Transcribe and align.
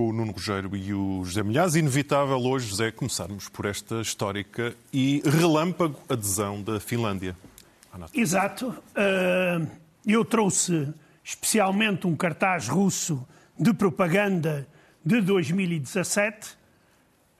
com 0.00 0.08
o 0.08 0.12
Nuno 0.14 0.32
Rogério 0.32 0.74
e 0.74 0.94
o 0.94 1.22
José 1.26 1.42
Milhaz. 1.42 1.74
Inevitável 1.74 2.38
hoje, 2.38 2.68
José, 2.68 2.90
começarmos 2.90 3.50
por 3.50 3.66
esta 3.66 4.00
histórica 4.00 4.74
e 4.90 5.20
relâmpago 5.26 5.94
adesão 6.08 6.62
da 6.62 6.80
Finlândia. 6.80 7.36
Exato. 8.14 8.68
Uh, 8.68 9.68
eu 10.06 10.24
trouxe 10.24 10.88
especialmente 11.22 12.06
um 12.06 12.16
cartaz 12.16 12.66
russo 12.66 13.22
de 13.58 13.74
propaganda 13.74 14.66
de 15.04 15.20
2017. 15.20 16.56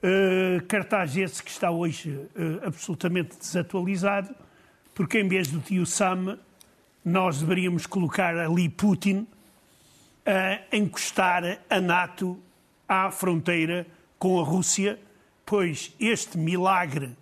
Uh, 0.03 0.63
cartaz 0.67 1.17
esse 1.17 1.41
que 1.41 1.49
está 1.49 1.71
hoje 1.71 2.11
uh, 2.11 2.67
absolutamente 2.67 3.39
desatualizado, 3.39 4.35
porque 4.93 5.19
em 5.19 5.27
vez 5.27 5.47
do 5.47 5.59
tio 5.59 5.83
Sam, 5.83 6.37
nós 7.03 7.39
deveríamos 7.39 7.87
colocar 7.87 8.37
ali 8.37 8.69
Putin 8.69 9.25
a 10.23 10.77
encostar 10.77 11.59
a 11.67 11.81
NATO 11.81 12.39
à 12.91 13.09
fronteira 13.09 13.87
com 14.19 14.37
a 14.37 14.43
Rússia, 14.43 14.99
pois 15.45 15.95
este 15.97 16.37
milagre 16.37 17.15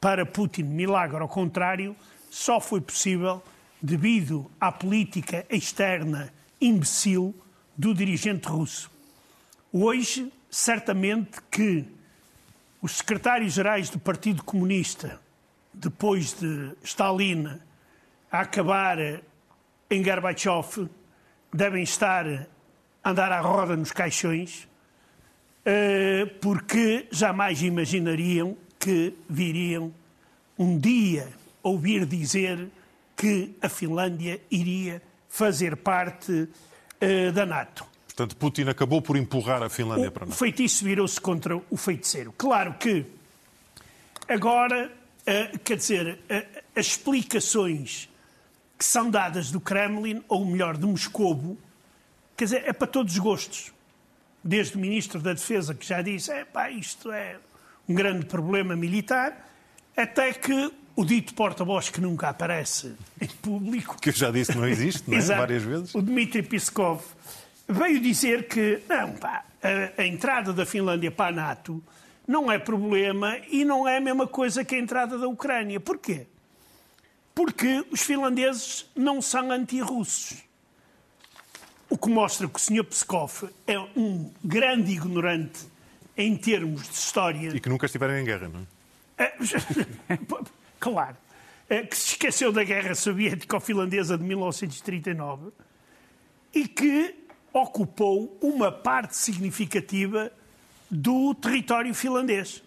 para 0.00 0.26
Putin, 0.26 0.64
milagre 0.64 1.22
ao 1.22 1.28
contrário, 1.28 1.94
só 2.28 2.60
foi 2.60 2.80
possível 2.80 3.40
devido 3.80 4.50
à 4.60 4.72
política 4.72 5.46
externa 5.48 6.34
imbecil 6.60 7.32
do 7.76 7.94
dirigente 7.94 8.48
russo. 8.48 8.90
Hoje, 9.72 10.32
certamente 10.50 11.40
que 11.48 11.86
os 12.80 12.96
secretários-gerais 12.96 13.90
do 13.90 14.00
Partido 14.00 14.42
Comunista, 14.42 15.20
depois 15.72 16.32
de 16.32 16.72
Stalin 16.82 17.60
acabar 18.28 18.98
em 19.88 20.02
Gorbachev, 20.02 20.88
devem 21.54 21.84
estar 21.84 22.26
a 22.26 23.08
andar 23.08 23.30
à 23.30 23.40
roda 23.40 23.76
nos 23.76 23.92
caixões, 23.92 24.66
porque 26.40 27.06
jamais 27.10 27.62
imaginariam 27.62 28.56
que 28.78 29.14
viriam 29.28 29.92
um 30.58 30.78
dia 30.78 31.28
ouvir 31.62 32.04
dizer 32.04 32.68
que 33.16 33.54
a 33.62 33.68
Finlândia 33.68 34.40
iria 34.50 35.00
fazer 35.28 35.76
parte 35.76 36.48
eh, 37.00 37.30
da 37.30 37.46
NATO. 37.46 37.86
Portanto, 38.06 38.36
Putin 38.36 38.62
acabou 38.62 39.00
por 39.00 39.16
empurrar 39.16 39.62
a 39.62 39.70
Finlândia 39.70 40.08
o 40.08 40.12
para 40.12 40.26
NATO. 40.26 40.34
O 40.34 40.38
feitiço 40.38 40.84
virou-se 40.84 41.20
contra 41.20 41.56
o 41.56 41.76
feiticeiro. 41.76 42.34
Claro 42.36 42.74
que 42.74 43.06
agora, 44.28 44.90
eh, 45.24 45.52
quer 45.64 45.76
dizer, 45.76 46.18
as 46.74 46.86
explicações 46.86 48.08
que 48.76 48.84
são 48.84 49.08
dadas 49.08 49.50
do 49.50 49.60
Kremlin, 49.60 50.22
ou 50.28 50.44
melhor, 50.44 50.76
de 50.76 50.84
Moscovo, 50.84 51.56
quer 52.36 52.44
dizer, 52.44 52.64
é 52.66 52.72
para 52.72 52.88
todos 52.88 53.12
os 53.12 53.18
gostos. 53.20 53.72
Desde 54.44 54.76
o 54.76 54.80
Ministro 54.80 55.20
da 55.20 55.32
Defesa, 55.32 55.74
que 55.74 55.86
já 55.86 56.02
disse, 56.02 56.30
é 56.30 56.44
pá, 56.44 56.70
isto 56.70 57.12
é 57.12 57.36
um 57.88 57.94
grande 57.94 58.26
problema 58.26 58.74
militar, 58.74 59.48
até 59.96 60.32
que 60.32 60.72
o 60.94 61.04
dito 61.04 61.34
porta-voz 61.34 61.88
que 61.88 62.00
nunca 62.00 62.28
aparece 62.28 62.94
em 63.20 63.28
público. 63.28 63.96
Que 64.00 64.10
eu 64.10 64.12
já 64.12 64.30
disse 64.30 64.56
não 64.56 64.66
existe, 64.66 65.08
não 65.08 65.18
é? 65.18 65.22
Várias 65.36 65.62
vezes. 65.62 65.94
O 65.94 66.02
Dmitry 66.02 66.42
Peskov 66.42 67.02
veio 67.68 68.00
dizer 68.00 68.48
que, 68.48 68.80
não, 68.88 69.12
pá, 69.12 69.44
a, 69.62 70.02
a 70.02 70.06
entrada 70.06 70.52
da 70.52 70.66
Finlândia 70.66 71.10
para 71.10 71.28
a 71.28 71.32
NATO 71.32 71.82
não 72.26 72.50
é 72.50 72.58
problema 72.58 73.38
e 73.50 73.64
não 73.64 73.86
é 73.86 73.98
a 73.98 74.00
mesma 74.00 74.26
coisa 74.26 74.64
que 74.64 74.74
a 74.74 74.78
entrada 74.78 75.18
da 75.18 75.28
Ucrânia. 75.28 75.78
Porquê? 75.78 76.26
porque 77.34 77.84
os 77.90 78.02
finlandeses 78.02 78.86
não 78.94 79.20
são 79.20 79.50
anti-russos. 79.50 80.42
O 81.92 81.98
que 81.98 82.08
mostra 82.08 82.48
que 82.48 82.56
o 82.56 82.58
Sr. 82.58 82.84
Pskov 82.84 83.50
é 83.66 83.78
um 83.78 84.32
grande 84.42 84.92
ignorante 84.92 85.60
em 86.16 86.34
termos 86.34 86.88
de 86.88 86.94
história. 86.94 87.54
E 87.54 87.60
que 87.60 87.68
nunca 87.68 87.84
estiveram 87.84 88.16
em 88.16 88.24
guerra, 88.24 88.48
não 88.48 88.66
é? 89.18 89.30
claro. 90.80 91.14
É, 91.68 91.82
que 91.82 91.94
se 91.94 92.12
esqueceu 92.12 92.50
da 92.50 92.64
guerra 92.64 92.94
soviético-finlandesa 92.94 94.16
de 94.16 94.24
1939 94.24 95.50
e 96.54 96.66
que 96.66 97.14
ocupou 97.52 98.38
uma 98.40 98.72
parte 98.72 99.14
significativa 99.14 100.32
do 100.90 101.34
território 101.34 101.94
finlandês. 101.94 102.62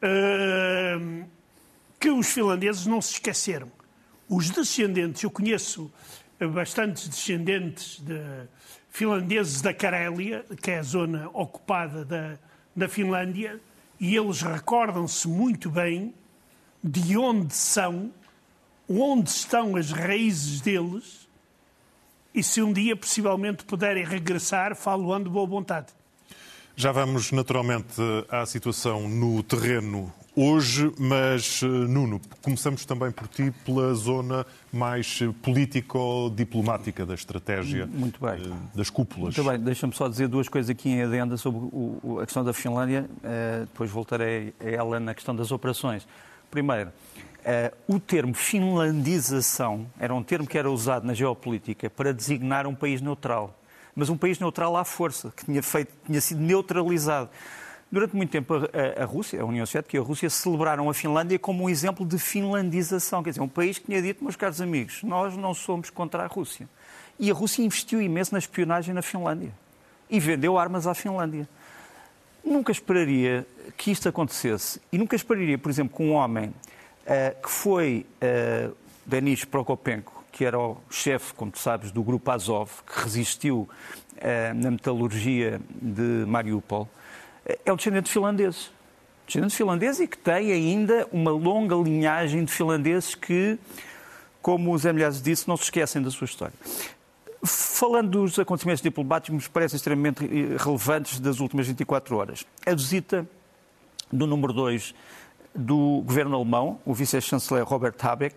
Uh, 0.00 1.24
que 1.98 2.10
os 2.10 2.32
finlandeses 2.32 2.86
não 2.86 3.02
se 3.02 3.14
esqueceram. 3.14 3.72
Os 4.28 4.50
descendentes, 4.50 5.20
eu 5.24 5.30
conheço 5.32 5.92
bastantes 6.40 7.08
descendentes 7.08 8.00
de 8.00 8.46
finlandeses 8.90 9.60
da 9.60 9.72
Carélia, 9.72 10.44
que 10.62 10.70
é 10.70 10.78
a 10.78 10.82
zona 10.82 11.28
ocupada 11.32 12.04
da, 12.04 12.38
da 12.74 12.88
Finlândia, 12.88 13.60
e 14.00 14.16
eles 14.16 14.42
recordam-se 14.42 15.28
muito 15.28 15.70
bem 15.70 16.14
de 16.82 17.16
onde 17.16 17.54
são, 17.54 18.12
onde 18.88 19.30
estão 19.30 19.76
as 19.76 19.90
raízes 19.90 20.60
deles, 20.60 21.28
e 22.34 22.42
se 22.42 22.60
um 22.60 22.72
dia 22.72 22.96
possivelmente 22.96 23.64
puderem 23.64 24.04
regressar, 24.04 24.74
falo 24.74 25.18
de 25.20 25.30
boa 25.30 25.46
vontade. 25.46 25.86
Já 26.76 26.90
vamos 26.90 27.30
naturalmente 27.30 27.94
à 28.28 28.44
situação 28.44 29.08
no 29.08 29.42
terreno 29.44 30.12
hoje, 30.36 30.92
mas 30.98 31.60
eh, 31.62 31.66
Nuno, 31.66 32.20
começamos 32.42 32.84
também 32.84 33.10
por 33.10 33.28
ti 33.28 33.52
pela 33.64 33.94
zona 33.94 34.44
mais 34.72 35.20
político-diplomática 35.42 37.06
da 37.06 37.14
estratégia 37.14 37.86
Muito 37.86 38.20
bem. 38.20 38.50
Eh, 38.50 38.56
das 38.74 38.90
cúpulas. 38.90 39.36
Muito 39.36 39.48
bem, 39.48 39.58
deixa-me 39.60 39.94
só 39.94 40.08
dizer 40.08 40.28
duas 40.28 40.48
coisas 40.48 40.68
aqui 40.68 40.88
em 40.88 41.02
adenda 41.02 41.36
sobre 41.36 41.60
o, 41.60 42.18
a 42.20 42.24
questão 42.24 42.44
da 42.44 42.52
Finlândia, 42.52 43.08
uh, 43.08 43.60
depois 43.66 43.90
voltarei 43.90 44.52
a 44.60 44.68
ela 44.68 44.98
na 44.98 45.14
questão 45.14 45.34
das 45.34 45.52
operações. 45.52 46.06
Primeiro, 46.50 46.90
o 47.88 47.98
termo 47.98 48.32
finlandização 48.32 49.86
era 49.98 50.14
um 50.14 50.22
termo 50.22 50.46
que 50.46 50.56
era 50.56 50.70
usado 50.70 51.06
na 51.06 51.12
geopolítica 51.14 51.90
para 51.90 52.12
designar 52.12 52.66
um 52.66 52.74
país 52.74 53.00
neutral, 53.00 53.58
mas 53.94 54.08
um 54.08 54.16
país 54.16 54.38
neutral 54.38 54.76
à 54.76 54.84
força, 54.84 55.32
que 55.36 55.44
tinha, 55.44 55.62
feito, 55.62 55.92
tinha 56.06 56.20
sido 56.20 56.40
neutralizado. 56.40 57.28
Durante 57.94 58.16
muito 58.16 58.30
tempo, 58.30 58.54
a, 58.54 59.02
a, 59.02 59.04
Rússia, 59.04 59.40
a 59.40 59.44
União 59.44 59.64
Soviética 59.64 59.96
e 59.96 60.00
a 60.00 60.02
Rússia 60.02 60.28
celebraram 60.28 60.90
a 60.90 60.94
Finlândia 60.94 61.38
como 61.38 61.62
um 61.62 61.70
exemplo 61.70 62.04
de 62.04 62.18
finlandização. 62.18 63.22
Quer 63.22 63.30
dizer, 63.30 63.40
um 63.40 63.46
país 63.46 63.78
que 63.78 63.86
tinha 63.86 64.02
dito, 64.02 64.24
meus 64.24 64.34
caros 64.34 64.60
amigos, 64.60 65.04
nós 65.04 65.36
não 65.36 65.54
somos 65.54 65.90
contra 65.90 66.24
a 66.24 66.26
Rússia. 66.26 66.68
E 67.20 67.30
a 67.30 67.34
Rússia 67.34 67.62
investiu 67.62 68.02
imenso 68.02 68.32
na 68.32 68.40
espionagem 68.40 68.92
na 68.92 69.00
Finlândia 69.00 69.52
e 70.10 70.18
vendeu 70.18 70.58
armas 70.58 70.88
à 70.88 70.94
Finlândia. 70.94 71.48
Nunca 72.44 72.72
esperaria 72.72 73.46
que 73.76 73.92
isto 73.92 74.08
acontecesse 74.08 74.80
e 74.90 74.98
nunca 74.98 75.14
esperaria, 75.14 75.56
por 75.56 75.70
exemplo, 75.70 75.96
que 75.96 76.02
um 76.02 76.14
homem 76.14 76.46
uh, 76.48 77.40
que 77.40 77.48
foi 77.48 78.04
uh, 78.16 78.74
Denis 79.06 79.44
Prokopenko, 79.44 80.24
que 80.32 80.44
era 80.44 80.58
o 80.58 80.78
chefe, 80.90 81.32
como 81.34 81.52
tu 81.52 81.60
sabes, 81.60 81.92
do 81.92 82.02
grupo 82.02 82.28
Azov, 82.32 82.72
que 82.84 83.04
resistiu 83.04 83.68
uh, 84.16 84.54
na 84.56 84.72
metalurgia 84.72 85.60
de 85.80 86.24
Mariupol, 86.26 86.88
é 87.44 87.72
o 87.72 87.76
descendente 87.76 88.06
de 88.06 88.12
finlandeses. 88.12 88.70
Descendente 89.26 89.50
de 89.52 89.56
finlandeses 89.56 90.00
e 90.00 90.06
que 90.06 90.18
tem 90.18 90.52
ainda 90.52 91.06
uma 91.12 91.30
longa 91.30 91.74
linhagem 91.76 92.44
de 92.44 92.52
finlandeses 92.52 93.14
que, 93.14 93.58
como 94.40 94.72
o 94.72 94.78
Zé 94.78 94.92
Milhares 94.92 95.20
disse, 95.20 95.48
não 95.48 95.56
se 95.56 95.64
esquecem 95.64 96.02
da 96.02 96.10
sua 96.10 96.24
história. 96.24 96.54
Falando 97.44 98.22
dos 98.22 98.38
acontecimentos 98.38 98.82
diplomáticos, 98.82 99.44
me 99.44 99.50
parecem 99.50 99.76
extremamente 99.76 100.24
relevantes 100.56 101.20
das 101.20 101.40
últimas 101.40 101.66
24 101.66 102.16
horas. 102.16 102.46
A 102.64 102.74
visita 102.74 103.26
do 104.10 104.26
número 104.26 104.52
2 104.52 104.94
do 105.54 106.02
governo 106.04 106.36
alemão, 106.36 106.80
o 106.84 106.94
vice-chanceler 106.94 107.64
Robert 107.64 107.94
Habeck, 108.00 108.34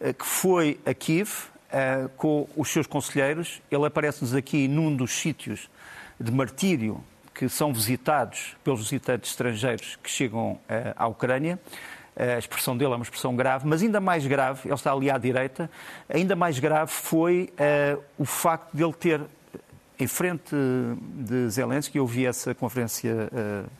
eh, 0.00 0.12
que 0.12 0.24
foi 0.24 0.80
a 0.86 0.94
Kiev 0.94 1.30
eh, 1.70 2.08
com 2.16 2.48
os 2.56 2.68
seus 2.68 2.86
conselheiros. 2.86 3.60
Ele 3.70 3.86
aparece-nos 3.86 4.34
aqui 4.34 4.66
num 4.66 4.94
dos 4.94 5.12
sítios 5.12 5.68
de 6.18 6.32
martírio 6.32 7.02
que 7.40 7.48
são 7.48 7.72
visitados 7.72 8.54
pelos 8.62 8.80
visitantes 8.80 9.30
estrangeiros 9.30 9.96
que 10.02 10.10
chegam 10.10 10.52
uh, 10.52 10.58
à 10.94 11.06
Ucrânia. 11.06 11.58
Uh, 12.14 12.34
a 12.36 12.38
expressão 12.38 12.76
dele 12.76 12.92
é 12.92 12.96
uma 12.96 13.02
expressão 13.02 13.34
grave, 13.34 13.66
mas 13.66 13.80
ainda 13.80 13.98
mais 13.98 14.26
grave, 14.26 14.68
ele 14.68 14.74
está 14.74 14.92
ali 14.92 15.10
à 15.10 15.16
direita, 15.16 15.70
ainda 16.06 16.36
mais 16.36 16.58
grave 16.58 16.92
foi 16.92 17.50
uh, 17.54 18.02
o 18.18 18.26
facto 18.26 18.76
de 18.76 18.84
ele 18.84 18.92
ter, 18.92 19.22
em 19.98 20.06
frente 20.06 20.54
de 21.14 21.48
Zelensky, 21.48 21.96
eu 21.96 22.06
vi 22.06 22.26
essa 22.26 22.54
conferência 22.54 23.30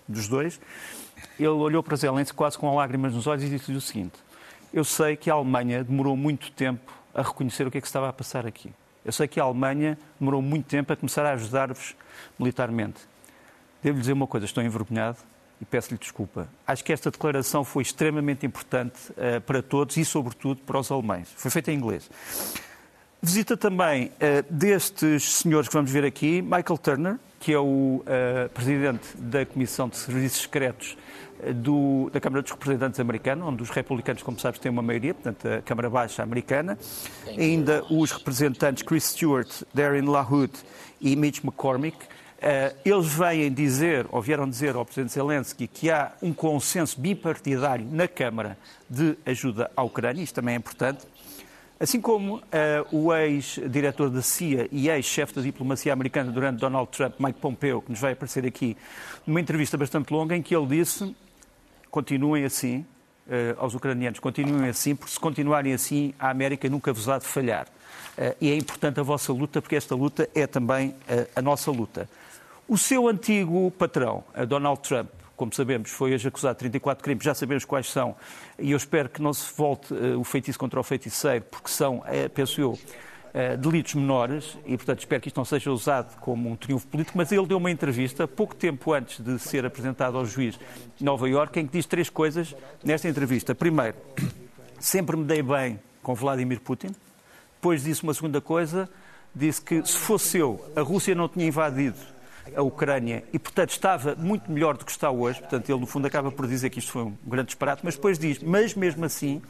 dos 0.09 0.27
dois, 0.27 0.59
ele 1.39 1.49
olhou 1.49 1.83
para 1.83 1.97
Zelensky 1.97 2.35
quase 2.35 2.57
com 2.57 2.75
lágrimas 2.75 3.13
nos 3.13 3.27
olhos 3.27 3.45
e 3.45 3.49
disse-lhe 3.51 3.77
o 3.77 3.81
seguinte: 3.81 4.19
Eu 4.73 4.85
sei 4.85 5.17
que 5.17 5.31
a 5.31 5.35
Alemanha 5.35 5.85
demorou 5.85 6.17
muito 6.17 6.51
tempo 6.53 6.93
a 7.15 7.21
reconhecer 7.21 7.67
o 7.67 7.71
que 7.71 7.77
é 7.77 7.81
que 7.81 7.87
estava 7.87 8.09
a 8.09 8.13
passar 8.13 8.47
aqui. 8.47 8.73
Eu 9.05 9.13
sei 9.13 9.29
que 9.29 9.39
a 9.39 9.45
Alemanha 9.45 9.99
demorou 10.19 10.41
muito 10.41 10.67
tempo 10.67 10.93
a 10.93 10.97
começar 10.97 11.25
a 11.25 11.33
ajudar-vos 11.33 11.95
militarmente. 12.39 13.11
Devo 13.83 13.97
lhe 13.97 14.01
dizer 14.01 14.13
uma 14.13 14.27
coisa, 14.27 14.47
estou 14.47 14.63
envergonhado 14.63 15.19
e 15.61 15.65
peço-lhe 15.65 15.99
desculpa. 15.99 16.49
Acho 16.67 16.85
que 16.85 16.93
esta 16.93 17.11
declaração 17.11 17.65
foi 17.65 17.83
extremamente 17.83 18.47
importante 18.47 18.99
uh, 19.13 19.41
para 19.43 19.63
todos 19.63 19.97
e, 19.97 20.05
sobretudo, 20.05 20.61
para 20.63 20.79
os 20.79 20.91
alemães. 20.91 21.29
Foi 21.37 21.51
feita 21.51 21.71
em 21.71 21.77
inglês. 21.77 22.11
Visita 23.23 23.57
também 23.57 24.07
uh, 24.07 24.11
destes 24.51 25.35
senhores 25.35 25.69
que 25.69 25.75
vamos 25.75 25.91
ver 25.91 26.05
aqui, 26.05 26.41
Michael 26.41 26.79
Turner, 26.83 27.17
que 27.39 27.53
é 27.53 27.59
o 27.59 28.03
uh, 28.03 28.49
presidente 28.55 29.17
da 29.17 29.45
Comissão 29.45 29.89
de 29.89 29.97
Serviços 29.97 30.43
Secretos 30.43 30.97
do, 31.55 32.11
da 32.13 32.21
Câmara 32.21 32.43
dos 32.43 32.51
Representantes 32.51 33.01
americana, 33.01 33.45
onde 33.47 33.63
os 33.63 33.71
republicanos, 33.71 34.23
como 34.23 34.39
sabes, 34.39 34.61
têm 34.61 34.71
uma 34.71 34.83
maioria, 34.83 35.15
portanto, 35.15 35.47
a 35.47 35.63
Câmara 35.63 35.89
Baixa 35.89 36.23
americana. 36.23 36.79
Ainda 37.27 37.85
os 37.91 38.13
representantes 38.13 38.83
Chris 38.83 39.05
Stewart, 39.05 39.63
Darren 39.73 40.07
LaHood 40.07 40.53
e 41.01 41.17
Mitch 41.17 41.43
McCormick. 41.43 41.97
Uh, 42.41 42.75
eles 42.87 43.07
vêm 43.13 43.53
dizer, 43.53 44.07
ou 44.11 44.23
vieram 44.23 44.49
dizer 44.49 44.75
ao 44.75 44.83
Presidente 44.83 45.13
Zelensky, 45.13 45.67
que 45.67 45.91
há 45.91 46.13
um 46.23 46.33
consenso 46.33 46.99
bipartidário 46.99 47.87
na 47.91 48.09
Câmara 48.09 48.57
de 48.89 49.15
ajuda 49.27 49.71
à 49.77 49.83
Ucrânia, 49.83 50.23
isto 50.23 50.37
também 50.37 50.55
é 50.55 50.57
importante. 50.57 51.07
Assim 51.79 52.01
como 52.01 52.37
uh, 52.37 52.43
o 52.91 53.15
ex-diretor 53.15 54.09
da 54.09 54.23
CIA 54.23 54.69
e 54.73 54.89
ex-chefe 54.89 55.35
da 55.35 55.43
diplomacia 55.43 55.93
americana 55.93 56.33
durante 56.33 56.61
Donald 56.61 56.91
Trump, 56.91 57.15
Mike 57.19 57.41
Pompeo, 57.41 57.83
que 57.83 57.91
nos 57.91 58.01
vai 58.01 58.13
aparecer 58.13 58.47
aqui 58.47 58.75
numa 59.27 59.41
entrevista 59.41 59.77
bastante 59.77 60.11
longa, 60.11 60.35
em 60.35 60.41
que 60.41 60.57
ele 60.57 60.67
disse 60.67 61.15
continuem 61.91 62.45
assim, 62.45 62.87
uh, 63.27 63.59
aos 63.59 63.75
ucranianos, 63.75 64.19
continuem 64.19 64.71
assim, 64.71 64.97
porque 64.97 65.13
se 65.13 65.21
continuarem 65.21 65.75
assim, 65.75 66.15
a 66.19 66.31
América 66.31 66.71
nunca 66.71 66.91
vos 66.91 67.07
há 67.07 67.19
de 67.19 67.27
falhar. 67.27 67.67
Uh, 68.17 68.35
e 68.41 68.51
é 68.51 68.57
importante 68.57 68.99
a 68.99 69.03
vossa 69.03 69.31
luta, 69.31 69.61
porque 69.61 69.77
esta 69.77 69.95
luta 69.95 70.27
é 70.35 70.47
também 70.47 70.95
a 71.37 71.43
nossa 71.43 71.71
luta. 71.71 72.09
O 72.71 72.79
seu 72.79 73.09
antigo 73.09 73.69
patrão, 73.73 74.23
Donald 74.47 74.81
Trump, 74.83 75.09
como 75.35 75.53
sabemos, 75.53 75.91
foi 75.91 76.15
hoje 76.15 76.29
acusado 76.29 76.55
de 76.55 76.61
34 76.61 77.03
crimes, 77.03 77.25
já 77.25 77.35
sabemos 77.35 77.65
quais 77.65 77.91
são, 77.91 78.15
e 78.57 78.71
eu 78.71 78.77
espero 78.77 79.09
que 79.09 79.21
não 79.21 79.33
se 79.33 79.53
volte 79.57 79.93
o 79.93 80.23
feitiço 80.23 80.57
contra 80.57 80.79
o 80.79 80.83
feiticeiro, 80.85 81.45
porque 81.51 81.69
são, 81.69 82.05
penso 82.33 82.61
eu, 82.61 82.71
uh, 82.71 83.57
delitos 83.59 83.95
menores 83.95 84.57
e, 84.65 84.77
portanto, 84.77 85.01
espero 85.01 85.21
que 85.21 85.27
isto 85.27 85.37
não 85.37 85.45
seja 85.45 85.73
usado 85.73 86.17
como 86.21 86.49
um 86.49 86.55
triunfo 86.55 86.87
político, 86.87 87.19
mas 87.19 87.33
ele 87.33 87.45
deu 87.45 87.57
uma 87.57 87.73
entrevista 87.73 88.29
pouco 88.29 88.55
tempo 88.55 88.93
antes 88.93 89.19
de 89.19 89.37
ser 89.41 89.67
apresentado 89.67 90.17
ao 90.17 90.25
juiz 90.25 90.57
de 90.97 91.05
Nova 91.05 91.29
Iorque 91.29 91.59
em 91.59 91.67
que 91.67 91.73
diz 91.73 91.87
três 91.87 92.09
coisas 92.09 92.55
nesta 92.85 93.09
entrevista. 93.09 93.53
Primeiro, 93.53 93.97
sempre 94.79 95.17
me 95.17 95.25
dei 95.25 95.43
bem 95.43 95.81
com 96.05 96.15
Vladimir 96.15 96.61
Putin. 96.61 96.95
Depois 97.57 97.83
disse 97.83 98.05
uma 98.05 98.15
segunda 98.15 98.41
coisa, 98.41 98.89
disse 99.35 99.61
que 99.61 99.85
se 99.85 99.97
fosse 99.97 100.39
eu, 100.39 100.65
a 100.77 100.83
Rússia 100.83 101.17
não 101.17 101.29
tinha 101.29 101.49
invadido 101.49 101.99
a 102.55 102.63
Ucrânia 102.63 103.25
e, 103.33 103.39
portanto, 103.39 103.71
estava 103.71 104.15
muito 104.15 104.51
melhor 104.51 104.77
do 104.77 104.85
que 104.85 104.91
está 104.91 105.11
hoje. 105.11 105.41
Portanto, 105.41 105.71
ele, 105.71 105.81
no 105.81 105.87
fundo, 105.87 106.07
acaba 106.07 106.31
por 106.31 106.47
dizer 106.47 106.71
que 106.71 106.79
isto 106.79 106.93
foi 106.93 107.03
um 107.03 107.17
grande 107.25 107.49
disparate, 107.49 107.83
mas 107.85 107.95
depois 107.95 108.19
diz, 108.19 108.43
mas 108.43 108.75
mesmo 108.75 109.05
assim, 109.05 109.43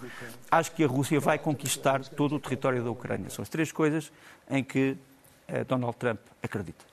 acho 0.51 0.73
que 0.73 0.85
a 0.85 0.87
Rússia 0.87 1.21
vai 1.21 1.39
conquistar 1.39 2.05
todo 2.05 2.37
o 2.37 2.41
território 2.41 2.83
da 2.83 2.91
Ucrânia. 2.91 3.31
São 3.31 3.43
as 3.43 3.49
três 3.49 3.73
coisas 3.73 4.13
em 4.49 4.63
que 4.63 4.97
eh, 5.49 5.65
Donald 5.65 5.97
Trump 5.97 6.21
acredita. 6.43 6.85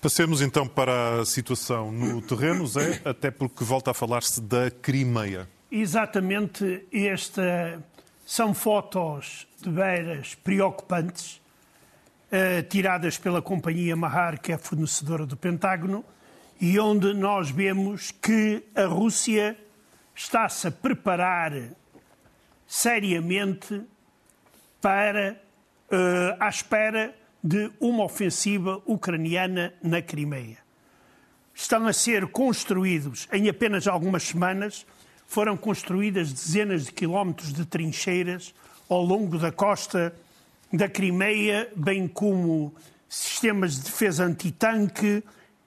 Passemos 0.00 0.40
então 0.40 0.66
para 0.66 1.20
a 1.20 1.26
situação 1.26 1.92
no 1.92 2.22
terreno, 2.22 2.66
Zé, 2.66 3.02
até 3.04 3.30
porque 3.30 3.62
volta 3.62 3.90
a 3.90 3.94
falar-se 3.94 4.40
da 4.40 4.70
Crimeia. 4.70 5.46
Exatamente, 5.70 6.86
esta 6.90 7.82
são 8.24 8.54
fotos 8.54 9.46
de 9.60 9.68
beiras 9.70 10.34
preocupantes 10.36 11.39
uh, 12.30 12.62
tiradas 12.68 13.18
pela 13.18 13.42
companhia 13.42 13.96
Mahar, 13.96 14.40
que 14.40 14.52
é 14.52 14.58
fornecedora 14.58 15.26
do 15.26 15.36
Pentágono, 15.36 16.04
e 16.60 16.78
onde 16.78 17.14
nós 17.14 17.50
vemos 17.50 18.10
que 18.10 18.62
a 18.74 18.84
Rússia 18.84 19.56
está-se 20.14 20.68
a 20.68 20.70
preparar 20.70 21.52
seriamente 22.66 23.82
para, 24.80 25.40
uh, 25.90 26.36
à 26.38 26.48
espera 26.48 27.14
de 27.42 27.70
uma 27.80 28.04
ofensiva 28.04 28.82
ucraniana 28.86 29.72
na 29.82 30.02
Crimeia. 30.02 30.58
Estão 31.54 31.86
a 31.86 31.92
ser 31.92 32.26
construídos, 32.28 33.26
em 33.32 33.48
apenas 33.48 33.86
algumas 33.86 34.22
semanas, 34.22 34.86
foram 35.26 35.56
construídas 35.56 36.32
dezenas 36.32 36.86
de 36.86 36.92
quilómetros 36.92 37.52
de 37.52 37.64
trincheiras 37.64 38.54
ao 38.88 39.02
longo 39.02 39.38
da 39.38 39.52
costa 39.52 40.14
da 40.72 40.88
Crimeia, 40.88 41.70
bem 41.74 42.06
como 42.06 42.74
sistemas 43.08 43.74
de 43.74 43.82
defesa 43.82 44.24
antitanque 44.24 45.22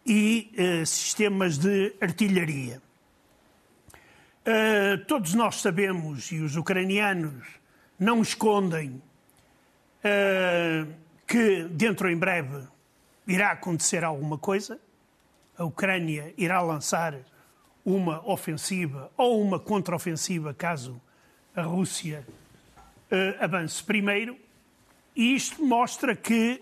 e 0.06 0.52
uh, 0.58 0.86
sistemas 0.86 1.58
de 1.58 1.94
artilharia. 2.00 2.82
Uh, 4.46 5.04
todos 5.06 5.34
nós 5.34 5.62
sabemos, 5.62 6.32
e 6.32 6.40
os 6.40 6.56
ucranianos 6.56 7.46
não 8.00 8.22
escondem, 8.22 9.02
uh, 10.00 10.94
que 11.28 11.64
dentro 11.66 12.10
em 12.10 12.18
breve 12.18 12.66
irá 13.28 13.52
acontecer 13.52 14.06
alguma 14.06 14.38
coisa. 14.38 14.80
A 15.58 15.66
Ucrânia 15.66 16.34
irá 16.38 16.62
lançar 16.62 17.16
uma 17.86 18.26
ofensiva 18.26 19.12
ou 19.18 19.42
uma 19.42 19.60
contraofensiva 19.60 20.54
caso 20.54 21.02
a 21.56 21.62
Rússia 21.62 22.26
avance 23.40 23.84
primeiro. 23.84 24.36
E 25.16 25.36
isto 25.36 25.64
mostra 25.64 26.16
que 26.16 26.62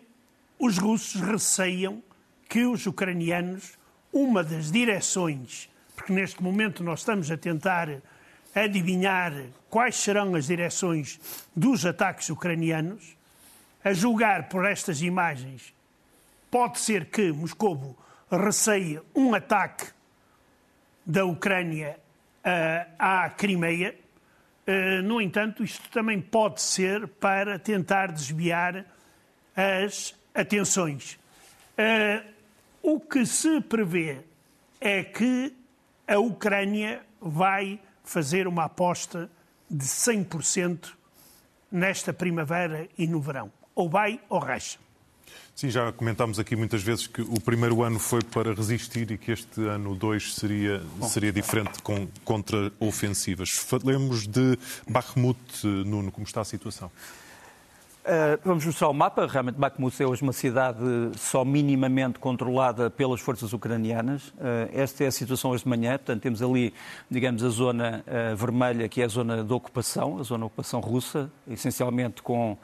os 0.59 0.77
russos 0.77 1.21
receiam 1.21 2.03
que 2.49 2.65
os 2.65 2.85
ucranianos, 2.85 3.77
uma 4.11 4.43
das 4.43 4.71
direções, 4.71 5.69
porque 5.95 6.11
neste 6.11 6.43
momento 6.43 6.83
nós 6.83 6.99
estamos 6.99 7.31
a 7.31 7.37
tentar 7.37 7.87
adivinhar 8.53 9.31
quais 9.69 9.95
serão 9.95 10.35
as 10.35 10.47
direções 10.47 11.19
dos 11.55 11.85
ataques 11.85 12.29
ucranianos, 12.29 13.15
a 13.83 13.93
julgar 13.93 14.49
por 14.49 14.65
estas 14.65 15.01
imagens, 15.01 15.73
pode 16.51 16.79
ser 16.79 17.05
que 17.05 17.31
Moscou 17.31 17.97
receie 18.29 19.01
um 19.15 19.33
ataque 19.33 19.87
da 21.05 21.25
Ucrânia 21.25 21.97
uh, 22.45 22.93
à 22.99 23.29
Crimeia, 23.29 23.89
eh, 23.89 23.95
no 25.03 25.19
entanto, 25.19 25.63
isto 25.63 25.89
também 25.89 26.21
pode 26.21 26.61
ser 26.61 27.07
para 27.07 27.57
tentar 27.57 28.11
desviar 28.11 28.85
as 29.55 30.15
atenções. 30.33 31.19
Uh, 31.77 32.31
o 32.81 32.99
que 32.99 33.25
se 33.25 33.61
prevê 33.61 34.21
é 34.79 35.03
que 35.03 35.53
a 36.07 36.17
Ucrânia 36.19 37.01
vai 37.19 37.79
fazer 38.03 38.47
uma 38.47 38.65
aposta 38.65 39.29
de 39.69 39.85
100% 39.85 40.93
nesta 41.71 42.11
primavera 42.11 42.87
e 42.97 43.07
no 43.07 43.21
verão. 43.21 43.51
Ou 43.73 43.89
vai 43.89 44.19
ou 44.27 44.39
racha. 44.39 44.79
Sim, 45.55 45.69
já 45.69 45.91
comentámos 45.91 46.39
aqui 46.39 46.55
muitas 46.55 46.81
vezes 46.81 47.07
que 47.07 47.21
o 47.21 47.39
primeiro 47.39 47.83
ano 47.83 47.99
foi 47.99 48.21
para 48.23 48.53
resistir 48.53 49.11
e 49.11 49.17
que 49.17 49.31
este 49.31 49.61
ano 49.67 49.93
2 49.95 50.35
seria, 50.35 50.81
seria 51.03 51.31
diferente 51.31 51.81
com 51.83 52.07
contra-ofensivas. 52.23 53.49
Falemos 53.49 54.25
de 54.25 54.57
Bakhmut, 54.87 55.67
Nuno, 55.67 56.11
como 56.11 56.25
está 56.25 56.41
a 56.41 56.45
situação? 56.45 56.91
Uh, 58.01 58.41
vamos 58.43 58.65
mostrar 58.65 58.89
o 58.89 58.93
mapa. 58.93 59.27
Realmente, 59.27 59.59
Bakhmut 59.59 60.01
é 60.01 60.07
hoje 60.07 60.23
uma 60.23 60.33
cidade 60.33 60.79
só 61.17 61.45
minimamente 61.45 62.17
controlada 62.17 62.89
pelas 62.89 63.21
forças 63.21 63.53
ucranianas. 63.53 64.29
Uh, 64.29 64.69
esta 64.73 65.03
é 65.03 65.07
a 65.07 65.11
situação 65.11 65.51
hoje 65.51 65.63
de 65.63 65.69
manhã. 65.69 65.91
Portanto, 65.91 66.21
temos 66.23 66.41
ali, 66.41 66.73
digamos, 67.11 67.43
a 67.43 67.49
zona 67.49 68.03
uh, 68.07 68.35
vermelha, 68.35 68.89
que 68.89 69.03
é 69.03 69.05
a 69.05 69.07
zona 69.07 69.43
de 69.43 69.53
ocupação, 69.53 70.17
a 70.17 70.23
zona 70.23 70.39
de 70.39 70.45
ocupação 70.47 70.79
russa, 70.79 71.31
essencialmente 71.47 72.23
com 72.23 72.57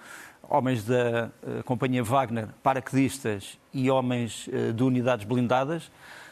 homens 0.49 0.83
da 0.83 1.29
uh, 1.43 1.63
Companhia 1.63 2.03
Wagner, 2.03 2.49
paraquedistas 2.63 3.57
e 3.73 3.89
homens 3.89 4.47
uh, 4.47 4.73
de 4.73 4.83
unidades 4.83 5.25
blindadas. 5.25 5.91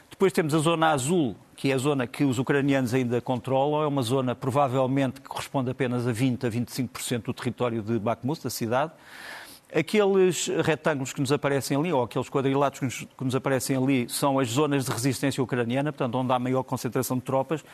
Depois 0.10 0.32
temos 0.32 0.54
a 0.54 0.60
zona 0.60 0.92
azul, 0.92 1.36
que 1.56 1.72
é 1.72 1.74
a 1.74 1.78
zona 1.78 2.08
que 2.08 2.24
os 2.24 2.40
ucranianos 2.40 2.94
ainda 2.94 3.20
controlam. 3.20 3.84
É 3.84 3.88
uma 3.88 4.02
zona 4.02 4.34
provavelmente 4.34 5.20
que 5.20 5.28
corresponde 5.28 5.70
apenas 5.70 6.08
a 6.08 6.12
20 6.12 6.46
a 6.46 6.50
25% 6.50 7.24
do 7.24 7.34
território 7.34 7.82
de 7.82 8.00
Bakhmut, 8.00 8.44
da 8.44 8.50
cidade. 8.50 8.92
Aqueles 9.74 10.48
retângulos 10.64 11.12
que 11.12 11.20
nos 11.20 11.32
aparecem 11.32 11.76
ali, 11.76 11.92
ou 11.92 12.04
aqueles 12.04 12.30
quadrilados 12.30 12.80
que 12.80 12.86
nos, 12.86 13.00
que 13.00 13.24
nos 13.24 13.36
aparecem 13.36 13.76
ali, 13.76 14.08
são 14.08 14.40
as 14.40 14.48
zonas 14.48 14.86
de 14.86 14.92
resistência 14.92 15.44
ucraniana, 15.44 15.92
portanto, 15.92 16.16
onde 16.16 16.32
há 16.32 16.40
maior 16.40 16.64
concentração 16.64 17.18
de 17.18 17.24
tropas. 17.24 17.66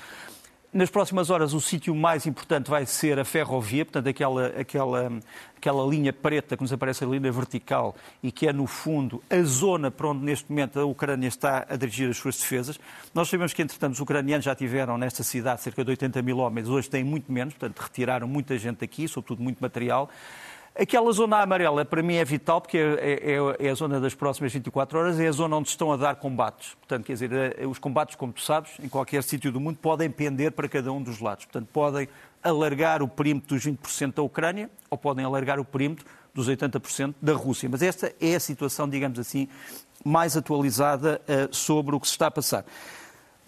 Nas 0.74 0.90
próximas 0.90 1.30
horas, 1.30 1.54
o 1.54 1.60
sítio 1.60 1.94
mais 1.94 2.26
importante 2.26 2.70
vai 2.70 2.86
ser 2.86 3.20
a 3.20 3.26
ferrovia, 3.26 3.84
portanto, 3.84 4.08
aquela, 4.08 4.48
aquela, 4.48 5.20
aquela 5.58 5.86
linha 5.86 6.14
preta 6.14 6.56
que 6.56 6.64
nos 6.64 6.72
aparece 6.72 7.04
ali 7.04 7.20
na 7.20 7.30
vertical 7.30 7.94
e 8.24 8.32
que 8.32 8.48
é, 8.48 8.54
no 8.54 8.66
fundo, 8.66 9.22
a 9.30 9.42
zona 9.42 9.92
para 9.92 10.08
onde, 10.08 10.24
neste 10.24 10.50
momento, 10.50 10.80
a 10.80 10.86
Ucrânia 10.86 11.28
está 11.28 11.66
a 11.68 11.76
dirigir 11.76 12.10
as 12.10 12.16
suas 12.16 12.38
defesas. 12.38 12.80
Nós 13.14 13.28
sabemos 13.28 13.52
que, 13.52 13.62
entretanto, 13.62 13.96
os 13.96 14.00
ucranianos 14.00 14.46
já 14.46 14.56
tiveram 14.56 14.98
nesta 14.98 15.24
cidade 15.24 15.62
cerca 15.62 15.84
de 15.84 15.90
80 15.90 16.22
mil 16.22 16.38
homens, 16.38 16.70
hoje 16.70 16.90
têm 16.90 17.04
muito 17.04 17.30
menos, 17.30 17.54
portanto, 17.54 17.78
retiraram 17.78 18.26
muita 18.26 18.58
gente 18.58 18.82
aqui, 18.82 19.10
sobretudo 19.10 19.44
muito 19.44 19.60
material. 19.60 20.10
Aquela 20.74 21.12
zona 21.12 21.38
amarela, 21.38 21.84
para 21.84 22.02
mim, 22.02 22.16
é 22.16 22.24
vital, 22.24 22.62
porque 22.62 22.78
é, 22.78 23.34
é, 23.34 23.68
é, 23.68 23.70
a 23.70 23.74
zona 23.74 24.00
das 24.00 24.16
próximas 24.16 24.54
24 24.54 24.98
horas, 24.98 25.20
é 25.20 25.28
a 25.28 25.32
zona 25.32 25.58
onde 25.58 25.68
estão 25.68 25.92
a 25.92 25.98
dar 25.98 26.16
combates. 26.16 26.76
Portanto, 26.76 27.06
quer 27.06 27.14
dizer, 27.14 27.32
eh, 27.60 27.68
os 27.68 27.78
combates, 27.78 28.16
como 28.16 28.32
tu 28.32 28.42
sabes, 28.42 28.72
em 28.80 28.88
qualquer 28.88 29.22
sítio 29.22 29.52
do 29.52 29.60
mundo, 29.60 29.78
podem 29.82 30.10
pender 30.10 30.54
para 30.54 30.70
cada 30.70 30.90
um 30.94 31.04
dos 31.04 31.20
lados. 31.20 31.44
Portanto, 31.44 31.68
podem 31.74 32.08
alargar 32.42 33.04
o 33.04 33.08
perímetro 33.08 33.50
dos 33.50 33.66
20% 33.66 34.16
da 34.16 34.22
Ucrânia 34.22 34.72
ou 34.90 34.98
podem 34.98 35.26
alargar 35.26 35.60
o 35.60 35.66
perímetro 35.66 36.06
dos 36.34 36.48
80% 36.48 37.16
da 37.22 37.34
Rússia. 37.34 37.68
Mas 37.70 37.82
esta 37.82 38.14
é 38.22 38.36
a 38.36 38.40
situação, 38.40 38.88
digamos 38.88 39.20
assim, 39.20 39.50
mais 40.06 40.38
atualizada 40.38 41.22
uh, 41.28 41.54
sobre 41.54 41.96
o 41.96 42.00
que 42.00 42.08
se 42.08 42.14
está 42.14 42.28
a 42.28 42.32
passar. 42.32 42.66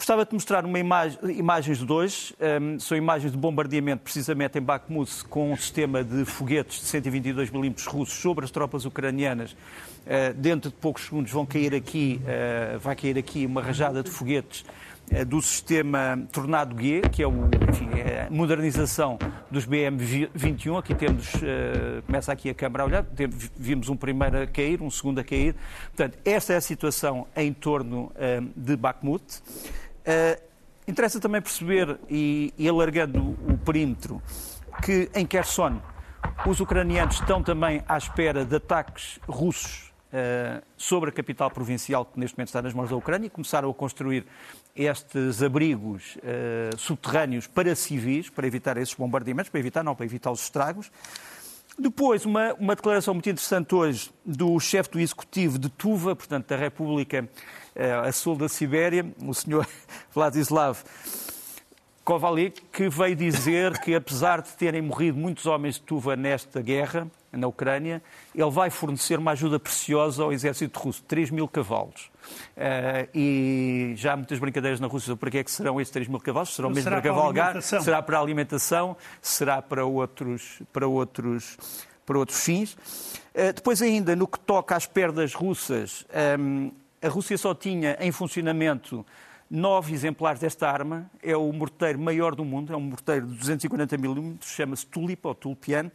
Gostava 0.03 0.25
de 0.25 0.33
mostrar 0.33 0.65
uma 0.65 0.79
imagem, 0.79 1.17
imagens 1.29 1.77
de 1.77 1.86
dois. 1.86 2.33
Um, 2.62 2.77
são 2.77 2.98
imagens 2.98 3.31
de 3.31 3.38
bombardeamento, 3.38 4.03
precisamente 4.03 4.60
em 4.60 4.62
Bakhmut, 4.62 5.24
com 5.29 5.53
um 5.53 5.55
sistema 5.55 6.03
de 6.03 6.25
foguetes 6.25 6.81
de 6.81 6.88
122 6.88 7.50
milímetros 7.50 7.88
russos 7.88 8.15
sobre 8.15 8.43
as 8.43 8.51
tropas 8.51 8.83
ucranianas. 8.83 9.53
Uh, 9.53 10.33
dentro 10.36 10.69
de 10.69 10.75
poucos 10.75 11.05
segundos 11.05 11.31
vão 11.31 11.45
cair 11.45 11.74
aqui, 11.74 12.19
uh, 12.24 12.79
vai 12.79 12.98
cair 12.98 13.17
aqui 13.17 13.45
uma 13.45 13.62
rajada 13.62 14.03
de 14.03 14.10
foguetes 14.10 14.65
uh, 15.10 15.24
do 15.24 15.41
sistema 15.41 16.22
Tornado 16.33 16.77
G, 16.77 17.00
que 17.10 17.24
é, 17.24 17.27
o, 17.27 17.50
enfim, 17.69 17.89
é 17.98 18.27
a 18.27 18.29
modernização 18.29 19.17
dos 19.50 19.65
BM-21. 19.65 20.79
Aqui 20.79 20.93
temos, 20.95 21.31
começa 22.05 22.29
aqui 22.33 22.50
a 22.50 22.53
câmara 22.53 22.83
a 22.83 22.88
olhar, 22.88 23.05
vimos 23.55 23.88
um 23.88 23.95
primeiro 23.95 24.41
a 24.41 24.48
cair, 24.48 24.81
um 24.81 24.91
segundo 24.91 25.19
a 25.19 25.24
cair. 25.24 25.55
Portanto, 25.95 26.19
esta 26.25 26.51
é 26.51 26.57
a 26.57 26.62
situação 26.62 27.25
em 27.38 27.53
torno 27.53 28.12
de 28.53 28.75
Bakhmut. 28.75 29.24
Uh, 30.03 30.41
interessa 30.88 31.19
também 31.19 31.41
perceber, 31.41 31.98
e, 32.10 32.53
e, 32.57 32.67
alargando 32.67 33.22
o 33.22 33.57
perímetro, 33.57 34.22
que 34.83 35.10
em 35.15 35.25
Kherson 35.25 35.81
os 36.45 36.60
ucranianos 36.60 37.15
estão 37.15 37.41
também 37.41 37.83
à 37.88 37.98
espera 37.98 38.43
de 38.43 38.55
ataques 38.55 39.19
russos 39.27 39.93
uh, 40.10 40.62
sobre 40.75 41.10
a 41.10 41.13
capital 41.13 41.50
provincial, 41.50 42.05
que 42.05 42.19
neste 42.19 42.38
momento 42.38 42.50
está 42.50 42.62
nas 42.62 42.74
mãos 42.74 42.89
da 42.89 42.95
Ucrânia, 42.95 43.27
e 43.27 43.29
começaram 43.29 43.69
a 43.69 43.74
construir 43.74 44.25
estes 44.75 45.41
abrigos 45.41 46.17
uh, 46.17 46.77
subterrâneos 46.77 47.48
para 47.48 47.75
civis, 47.75 48.29
para 48.29 48.45
evitar 48.45 48.77
esses 48.77 48.93
bombardeamentos, 48.93 49.50
para 49.50 49.60
evitar, 49.60 49.83
não, 49.83 49.95
para 49.95 50.05
evitar 50.05 50.31
os 50.31 50.41
estragos. 50.41 50.91
Depois, 51.77 52.24
uma, 52.24 52.53
uma 52.53 52.75
declaração 52.75 53.15
muito 53.15 53.29
interessante 53.29 53.74
hoje 53.74 54.12
do 54.24 54.60
chefe 54.60 54.91
do 54.91 55.00
executivo 55.00 55.57
de 55.57 55.69
Tuva, 55.69 56.15
portanto, 56.15 56.48
da 56.48 56.55
República 56.55 57.27
a 58.06 58.12
sul 58.12 58.36
da 58.36 58.48
Sibéria, 58.48 59.06
o 59.25 59.34
senhor 59.34 59.68
Vladislav 60.13 60.77
Kovalik, 62.03 62.62
que 62.72 62.89
veio 62.89 63.15
dizer 63.15 63.80
que, 63.80 63.96
apesar 63.96 64.42
de 64.42 64.50
terem 64.51 64.82
morrido 64.82 65.18
muitos 65.18 65.46
homens 65.46 65.75
de 65.75 65.82
Tuva 65.82 66.15
nesta 66.15 66.62
guerra, 66.62 67.08
na 67.38 67.48
Ucrânia, 67.48 68.01
ele 68.36 68.50
vai 68.51 68.70
fornecer 68.70 69.18
uma 69.18 69.32
ajuda 69.32 69.60
preciosa 69.60 70.24
ao 70.24 70.32
exército 70.32 70.80
russo, 70.80 71.03
3 71.03 71.32
mil 71.32 71.48
cavalos. 71.48 72.12
Uh, 72.56 73.10
e 73.13 73.94
já 73.96 74.13
há 74.13 74.15
muitas 74.18 74.38
brincadeiras 74.38 74.80
na 74.80 74.88
Rússia 74.88 75.08
sobre 75.08 75.20
para 75.20 75.32
que 75.32 75.38
é 75.39 75.44
que 75.44 75.51
serão 75.51 75.82
esses 75.82 75.92
3 75.92 76.08
mil 76.08 76.20
cavalos. 76.20 76.56
Serão 76.56 76.70
mesmo 76.70 76.89
para 76.89 77.01
cavalgar, 77.01 77.62
será 77.62 78.01
para 78.01 78.20
alimentação, 78.20 78.96
será 79.22 79.62
para 79.62 79.86
outros, 79.86 80.62
para 80.72 80.88
outros, 80.88 81.58
para 82.06 82.18
outros 82.18 82.44
fins. 82.44 82.74
Uh, 82.74 83.53
depois 83.56 83.82
ainda, 83.82 84.15
no 84.15 84.27
que 84.27 84.39
toca 84.39 84.75
às 84.75 84.86
perdas 84.86 85.34
russas, 85.34 86.06
um, 86.39 86.68
ehm, 86.68 86.72
a 87.03 87.10
Rússia 87.10 87.38
só 87.38 87.53
tinha 87.53 87.98
em 88.00 88.12
funcionamento 88.13 89.05
nove 89.50 89.93
exemplares 89.93 90.39
desta 90.39 90.69
arma. 90.69 91.12
É 91.22 91.36
o 91.36 91.51
morteiro 91.51 92.00
maior 92.00 92.33
do 92.33 92.45
mundo, 92.45 92.72
é 92.72 92.77
um 92.77 92.81
morteiro 92.81 93.27
de 93.27 93.38
240 93.38 93.98
milímetros, 93.98 94.50
chama-se 94.51 94.86
Tulip 94.86 95.27
ou 95.27 95.36
Tulpian. 95.36 95.91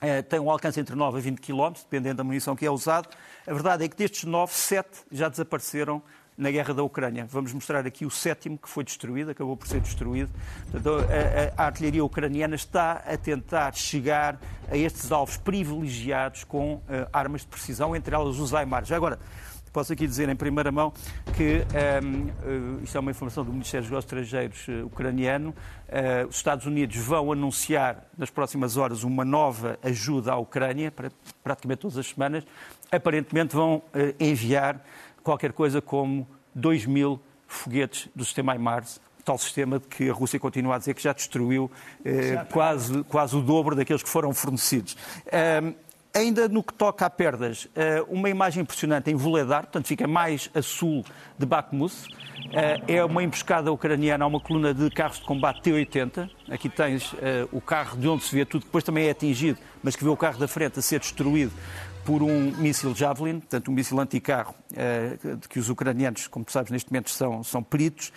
É, 0.00 0.20
tem 0.20 0.40
um 0.40 0.50
alcance 0.50 0.80
entre 0.80 0.96
9 0.96 1.18
a 1.18 1.20
20 1.20 1.40
km, 1.40 1.70
dependendo 1.74 2.16
da 2.16 2.24
munição 2.24 2.56
que 2.56 2.66
é 2.66 2.70
usado. 2.70 3.08
A 3.46 3.52
verdade 3.52 3.84
é 3.84 3.88
que 3.88 3.96
destes 3.96 4.24
nove, 4.24 4.52
sete 4.52 4.98
já 5.12 5.28
desapareceram 5.28 6.02
na 6.36 6.50
guerra 6.50 6.74
da 6.74 6.82
Ucrânia. 6.82 7.24
Vamos 7.30 7.52
mostrar 7.52 7.86
aqui 7.86 8.04
o 8.04 8.10
sétimo 8.10 8.58
que 8.58 8.68
foi 8.68 8.82
destruído, 8.82 9.30
acabou 9.30 9.56
por 9.56 9.68
ser 9.68 9.80
destruído. 9.80 10.32
Portanto, 10.62 11.06
a, 11.08 11.62
a, 11.62 11.62
a, 11.62 11.66
artilharia 11.66 12.04
ucraniana 12.04 12.56
está 12.56 12.94
a 13.06 13.16
tentar 13.16 13.72
chegar 13.76 14.40
a 14.68 14.76
estes 14.76 15.12
alvos 15.12 15.36
privilegiados 15.36 16.42
com 16.42 16.74
uh, 16.74 16.82
armas 17.12 17.42
de 17.42 17.46
precisão, 17.46 17.94
entre 17.94 18.12
elas 18.12 18.38
os 18.38 18.50
HIMARS. 18.52 18.90
Agora, 18.90 19.20
Posso 19.72 19.90
aqui 19.90 20.06
dizer 20.06 20.28
em 20.28 20.36
primeira 20.36 20.70
mão 20.70 20.92
que 21.34 21.64
um, 21.64 21.76
ehm, 21.76 22.28
eh, 22.28 22.84
isto 22.84 22.94
é 22.94 23.00
uma 23.00 23.10
informação 23.10 23.42
do 23.42 23.50
Ministério 23.50 23.88
dos 23.88 23.98
Estrangeiros 23.98 24.68
uh, 24.68 24.84
ucraniano. 24.84 25.54
Uh, 25.88 26.28
os 26.28 26.36
Estados 26.36 26.66
Unidos 26.66 26.96
vão 26.98 27.32
anunciar 27.32 28.04
nas 28.18 28.28
próximas 28.28 28.76
horas 28.76 29.02
uma 29.02 29.24
nova 29.24 29.78
ajuda 29.82 30.32
à 30.32 30.36
Ucrânia, 30.36 30.90
para, 30.90 31.10
praticamente 31.42 31.80
todas 31.80 31.96
as 31.96 32.06
semanas. 32.06 32.44
Aparentemente 32.90 33.56
vão 33.56 33.76
uh, 33.76 33.82
enviar 34.20 34.78
qualquer 35.22 35.52
coisa 35.52 35.80
como 35.80 36.28
2 36.54 36.84
mil 36.84 37.18
foguetes 37.46 38.10
do 38.14 38.26
sistema 38.26 38.54
HIMARS, 38.54 39.00
tal 39.24 39.38
sistema 39.38 39.78
de 39.78 39.86
que 39.86 40.10
a 40.10 40.12
Rússia 40.12 40.38
continua 40.38 40.74
a 40.74 40.78
dizer 40.78 40.94
que 40.94 41.02
já 41.02 41.12
destruiu 41.12 41.70
eh, 42.04 42.44
quase, 42.50 43.04
quase 43.04 43.36
o 43.36 43.40
dobro 43.40 43.76
daqueles 43.76 44.02
que 44.02 44.08
foram 44.08 44.34
fornecidos. 44.34 44.96
Um, 45.26 45.68
ehm, 45.68 45.74
Ainda 46.14 46.46
no 46.46 46.62
que 46.62 46.74
toca 46.74 47.06
a 47.06 47.10
perdas, 47.10 47.66
eh, 47.74 48.04
uma 48.06 48.28
imagem 48.28 48.62
impressionante 48.62 49.10
em 49.10 49.14
Vuledar, 49.14 49.62
portanto 49.62 49.86
fica 49.86 50.06
mais 50.06 50.50
a 50.54 50.60
sul 50.60 51.02
de 51.38 51.46
Bakhmut. 51.46 51.94
Eh, 52.52 52.96
é 52.96 53.04
uma 53.04 53.22
emboscada 53.22 53.72
ucraniana 53.72 54.26
a 54.26 54.28
uma 54.28 54.38
coluna 54.38 54.74
de 54.74 54.90
carros 54.90 55.20
de 55.20 55.24
combate 55.24 55.62
T-80. 55.62 56.28
Aqui 56.50 56.68
tens 56.68 57.14
eh, 57.22 57.48
o 57.50 57.62
carro 57.62 57.96
de 57.96 58.06
onde 58.06 58.24
se 58.24 58.34
vê 58.34 58.44
tudo, 58.44 58.66
depois 58.66 58.84
também 58.84 59.06
é 59.06 59.10
atingido, 59.10 59.58
mas 59.82 59.96
que 59.96 60.04
vê 60.04 60.10
o 60.10 60.16
carro 60.16 60.38
da 60.38 60.46
frente 60.46 60.78
a 60.78 60.82
ser 60.82 61.00
destruído 61.00 61.52
por 62.04 62.22
um 62.22 62.52
míssil 62.58 62.94
Javelin, 62.94 63.40
portanto 63.40 63.70
um 63.70 63.74
míssil 63.74 63.98
anticarro, 63.98 64.54
de 65.40 65.48
que 65.48 65.60
os 65.60 65.70
ucranianos, 65.70 66.26
como 66.26 66.44
tu 66.44 66.50
sabes, 66.50 66.72
neste 66.72 66.90
momento 66.90 67.10
são, 67.10 67.44
são 67.44 67.62
peritos. 67.62 68.12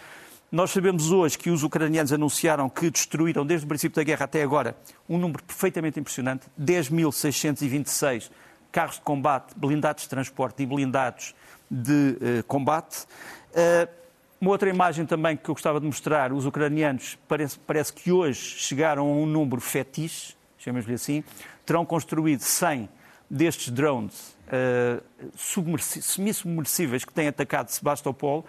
Nós 0.56 0.72
sabemos 0.72 1.12
hoje 1.12 1.38
que 1.38 1.50
os 1.50 1.64
ucranianos 1.64 2.14
anunciaram 2.14 2.70
que 2.70 2.90
destruíram, 2.90 3.46
desde 3.46 3.66
o 3.66 3.68
princípio 3.68 3.94
da 3.94 4.04
guerra 4.04 4.24
até 4.24 4.42
agora, 4.42 4.74
um 5.10 5.18
número 5.18 5.44
perfeitamente 5.44 6.00
impressionante: 6.00 6.48
10.626 6.58 8.32
carros 8.72 8.96
de 8.96 9.02
combate, 9.02 9.54
blindados 9.54 10.04
de 10.04 10.10
transporte 10.10 10.64
e 10.64 10.66
blindados 10.66 11.36
de 11.70 11.92
uh, 11.92 12.44
combate. 12.48 13.04
Uh, 13.52 13.92
uma 14.40 14.52
outra 14.52 14.70
imagem 14.70 15.06
também 15.06 15.36
que 15.36 15.50
eu 15.50 15.54
gostava 15.54 15.78
de 15.78 15.88
mostrar: 15.88 16.32
os 16.32 16.46
ucranianos 16.46 17.20
parece, 17.28 17.60
parece 17.60 17.92
que 17.92 18.14
hoje 18.14 18.40
chegaram 18.40 19.08
a 19.08 19.12
um 19.12 19.26
número 19.26 19.60
fetiche, 19.60 20.38
chamemos-lhe 20.58 20.94
assim, 20.94 21.22
terão 21.66 21.86
construído 21.86 22.40
100 22.40 22.88
destes 23.30 23.74
drones 23.74 24.38
uh, 24.48 25.04
semi-submersíveis 25.36 27.04
que 27.04 27.12
têm 27.12 27.28
atacado 27.28 27.68
Sebastopol 27.68 28.46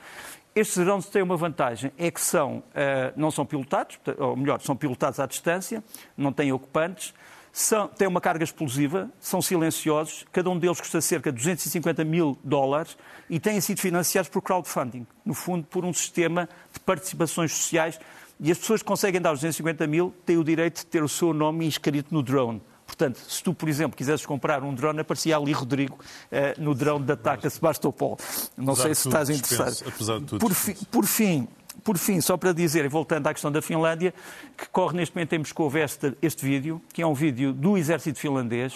estes 0.57 0.83
drones 0.83 1.07
têm 1.07 1.23
uma 1.23 1.37
vantagem, 1.37 1.93
é 1.99 2.11
que 2.11 2.21
são, 2.21 2.59
uh, 2.59 3.13
não 3.15 3.31
são 3.31 3.45
pilotados, 3.45 3.99
ou 4.17 4.35
melhor, 4.35 4.59
são 4.63 4.75
pilotados 4.75 5.21
à 5.21 5.27
distância, 5.27 5.85
não 6.17 6.33
têm 6.33 6.51
ocupantes, 6.51 7.13
são, 7.53 7.89
têm 7.89 8.09
uma 8.09 8.23
carga 8.23 8.43
explosiva, 8.43 9.11
são 9.21 9.43
silenciosos, 9.43 10.25
cada 10.33 10.49
um 10.49 10.59
deles 10.59 10.81
custa 10.81 11.01
cerca 11.03 11.31
de 11.31 11.37
250 11.37 12.05
mil 12.05 12.39
dólares 12.43 12.97
e 13.29 13.39
têm 13.39 13.61
sido 13.61 13.81
financiados 13.81 14.31
por 14.31 14.41
crowdfunding, 14.41 15.07
no 15.25 15.35
fundo 15.35 15.67
por 15.67 15.85
um 15.85 15.93
sistema 15.93 16.49
de 16.73 16.81
participações 16.81 17.53
sociais 17.53 18.01
e 18.41 18.51
as 18.51 18.59
pessoas 18.59 18.83
que 18.83 18.89
conseguem 18.89 19.21
dar 19.21 19.33
os 19.33 19.41
250 19.41 19.87
mil 19.87 20.15
têm 20.25 20.39
o 20.39 20.45
direito 20.45 20.77
de 20.77 20.87
ter 20.87 21.03
o 21.03 21.09
seu 21.09 21.33
nome 21.33 21.67
inscrito 21.67 22.15
no 22.15 22.23
drone. 22.23 22.63
Portanto, 22.87 23.19
se 23.29 23.43
tu, 23.43 23.53
por 23.53 23.69
exemplo, 23.69 23.97
quisesses 23.97 24.25
comprar 24.25 24.63
um 24.63 24.73
drone, 24.73 25.01
aparecia 25.01 25.37
ali 25.37 25.53
Rodrigo 25.53 25.99
eh, 26.31 26.55
no 26.57 26.75
drone 26.75 27.05
de 27.05 27.13
ataque 27.13 27.47
a 27.47 27.51
Sebastopol. 27.51 28.17
Não 28.57 28.73
apesar 28.73 28.83
sei 28.85 28.95
se 28.95 29.09
estás 29.09 29.29
interessado. 29.29 30.39
Por, 30.39 30.55
fi, 30.55 30.75
por 30.91 31.05
fim, 31.05 31.49
por 31.83 31.99
fim, 31.99 32.21
só 32.21 32.37
para 32.37 32.53
dizer, 32.53 32.89
voltando 32.89 33.27
à 33.27 33.33
questão 33.33 33.51
da 33.51 33.61
Finlândia, 33.61 34.15
que 34.57 34.69
corre 34.69 34.97
neste 34.97 35.15
momento 35.15 35.33
em 35.33 35.39
Moscou 35.39 35.71
este, 35.77 36.17
este 36.23 36.45
vídeo, 36.45 36.81
que 36.93 37.03
é 37.03 37.07
um 37.07 37.15
vídeo 37.15 37.53
do 37.53 37.77
exército 37.77 38.19
finlandês, 38.19 38.73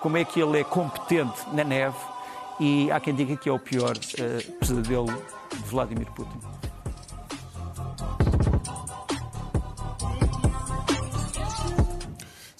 como 0.00 0.16
é 0.16 0.24
que 0.24 0.40
ele 0.40 0.60
é 0.60 0.64
competente 0.64 1.42
na 1.52 1.64
neve, 1.64 1.96
e 2.60 2.90
há 2.90 3.00
quem 3.00 3.14
diga 3.14 3.36
que 3.36 3.48
é 3.48 3.52
o 3.52 3.58
pior 3.58 3.96
uh, 3.96 4.52
pesadelo 4.58 5.06
de 5.50 5.68
Vladimir 5.68 6.06
Putin. 6.12 6.55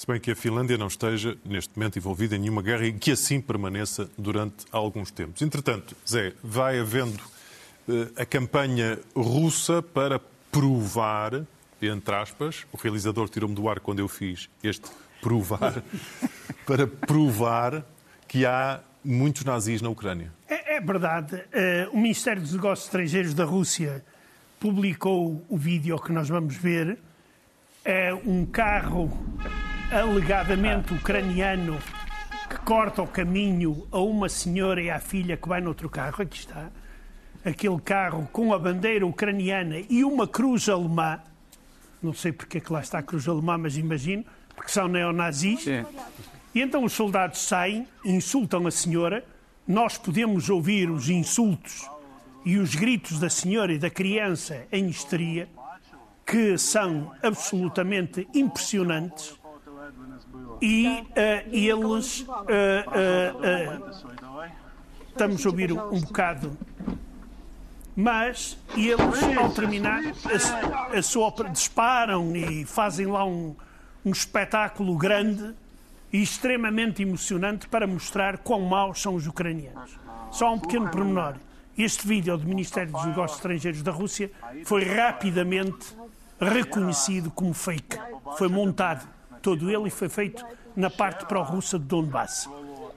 Se 0.07 0.13
bem 0.13 0.21
que 0.21 0.31
a 0.31 0.37
Finlândia 0.37 0.79
não 0.79 0.87
esteja, 0.87 1.37
neste 1.45 1.77
momento, 1.77 1.99
envolvida 1.99 2.37
em 2.37 2.39
nenhuma 2.39 2.63
guerra 2.63 2.87
e 2.87 2.93
que 2.93 3.11
assim 3.11 3.41
permaneça 3.41 4.09
durante 4.17 4.65
alguns 4.71 5.11
tempos. 5.11 5.43
Entretanto, 5.43 5.97
Zé, 6.09 6.33
vai 6.45 6.79
havendo 6.79 7.21
uh, 7.89 8.13
a 8.17 8.25
campanha 8.25 9.01
russa 9.17 9.83
para 9.83 10.21
provar, 10.53 11.45
entre 11.83 12.15
aspas, 12.15 12.65
o 12.73 12.77
realizador 12.77 13.29
tirou-me 13.29 13.53
do 13.57 13.69
ar 13.69 13.81
quando 13.81 13.99
eu 13.99 14.07
fiz 14.07 14.49
este 14.63 14.89
provar, 15.21 15.83
para 16.65 16.87
provar 16.87 17.85
que 18.29 18.47
há 18.47 18.79
muitos 19.05 19.43
nazis 19.43 19.83
na 19.83 19.89
Ucrânia. 19.89 20.33
É, 20.49 20.77
é 20.77 20.81
verdade. 20.81 21.35
Uh, 21.35 21.91
o 21.93 21.97
Ministério 21.97 22.41
dos 22.41 22.53
Negócios 22.53 22.87
Estrangeiros 22.87 23.35
da 23.35 23.45
Rússia 23.45 24.05
publicou 24.61 25.45
o 25.49 25.59
vídeo 25.59 25.99
que 25.99 26.13
nós 26.13 26.29
vamos 26.29 26.55
ver. 26.55 26.97
É 27.85 28.15
um 28.15 28.47
carro 28.47 29.11
alegadamente 29.91 30.93
ucraniano 30.93 31.79
que 32.49 32.59
corta 32.61 33.03
o 33.03 33.07
caminho 33.07 33.87
a 33.93 33.99
uma 34.01 34.29
senhora 34.29 34.83
e 34.83 34.91
à 34.91 34.99
filha 34.99 35.37
que 35.37 35.49
vai 35.49 35.61
noutro 35.61 35.89
carro. 35.89 36.23
Aqui 36.23 36.39
está. 36.39 36.71
Aquele 37.45 37.81
carro 37.81 38.29
com 38.33 38.53
a 38.53 38.59
bandeira 38.59 39.07
ucraniana 39.07 39.77
e 39.89 40.03
uma 40.05 40.27
cruz 40.27 40.69
alemã. 40.69 41.21
Não 42.03 42.13
sei 42.13 42.33
porque 42.33 42.59
é 42.59 42.61
que 42.61 42.73
lá 42.73 42.81
está 42.81 42.99
a 42.99 43.03
cruz 43.03 43.29
alemã, 43.29 43.57
mas 43.59 43.77
imagino, 43.77 44.25
porque 44.55 44.71
são 44.71 44.89
neonazis. 44.89 45.63
Sim. 45.63 45.85
E 46.55 46.61
então 46.61 46.85
os 46.85 46.93
soldados 46.93 47.41
saem, 47.41 47.87
insultam 48.05 48.67
a 48.67 48.71
senhora, 48.71 49.25
nós 49.67 49.99
podemos 49.99 50.49
ouvir 50.51 50.91
os 50.91 51.09
insultos 51.09 51.89
e 52.45 52.59
os 52.59 52.75
gritos 52.75 53.19
da 53.19 53.29
senhora 53.29 53.73
e 53.73 53.79
da 53.79 53.91
criança 53.91 54.67
em 54.73 54.89
histeria, 54.89 55.49
que 56.25 56.57
são 56.59 57.13
absolutamente 57.23 58.27
impressionantes, 58.35 59.37
e 60.61 60.87
uh, 60.89 61.05
eles. 61.53 62.21
Uh, 62.21 62.27
uh, 62.91 63.91
estamos 65.09 65.45
a 65.45 65.49
ouvir 65.49 65.73
um, 65.73 65.95
um 65.95 66.01
bocado 66.01 66.57
mas 67.97 68.59
eles, 68.77 69.39
ao 69.39 69.51
terminar 69.51 70.03
a, 70.05 70.99
a 70.99 71.03
sua 71.03 71.29
ópera, 71.29 71.49
disparam 71.49 72.37
e 72.37 72.67
fazem 72.67 73.07
lá 73.07 73.25
um, 73.25 73.57
um 74.05 74.11
espetáculo 74.11 74.95
grande 74.99 75.55
e 76.13 76.23
extremamente 76.23 77.03
emocionante 77.03 77.67
para 77.67 77.87
mostrar 77.87 78.37
quão 78.39 78.61
maus 78.61 79.01
são 79.01 79.15
os 79.15 79.27
ucranianos. 79.27 79.99
Só 80.31 80.53
um 80.53 80.59
pequeno 80.59 80.91
pormenor. 80.91 81.37
Este 81.77 82.07
vídeo 82.07 82.37
do 82.37 82.47
Ministério 82.47 82.93
dos 82.93 83.05
Negócios 83.07 83.39
Estrangeiros 83.39 83.83
da 83.83 83.93
Rússia 83.93 84.31
foi 84.65 84.85
rapidamente 84.85 85.97
reconhecido 86.39 87.31
como 87.31 87.55
fake. 87.55 87.99
Foi 88.37 88.49
montado 88.49 89.09
todo 89.47 89.71
ele 89.71 89.87
e 89.87 89.91
foi 89.91 90.09
feito 90.09 90.45
na 90.75 90.91
parte 90.91 91.25
pró-russa 91.25 91.79
de 91.79 91.85
Donbass. 91.85 92.51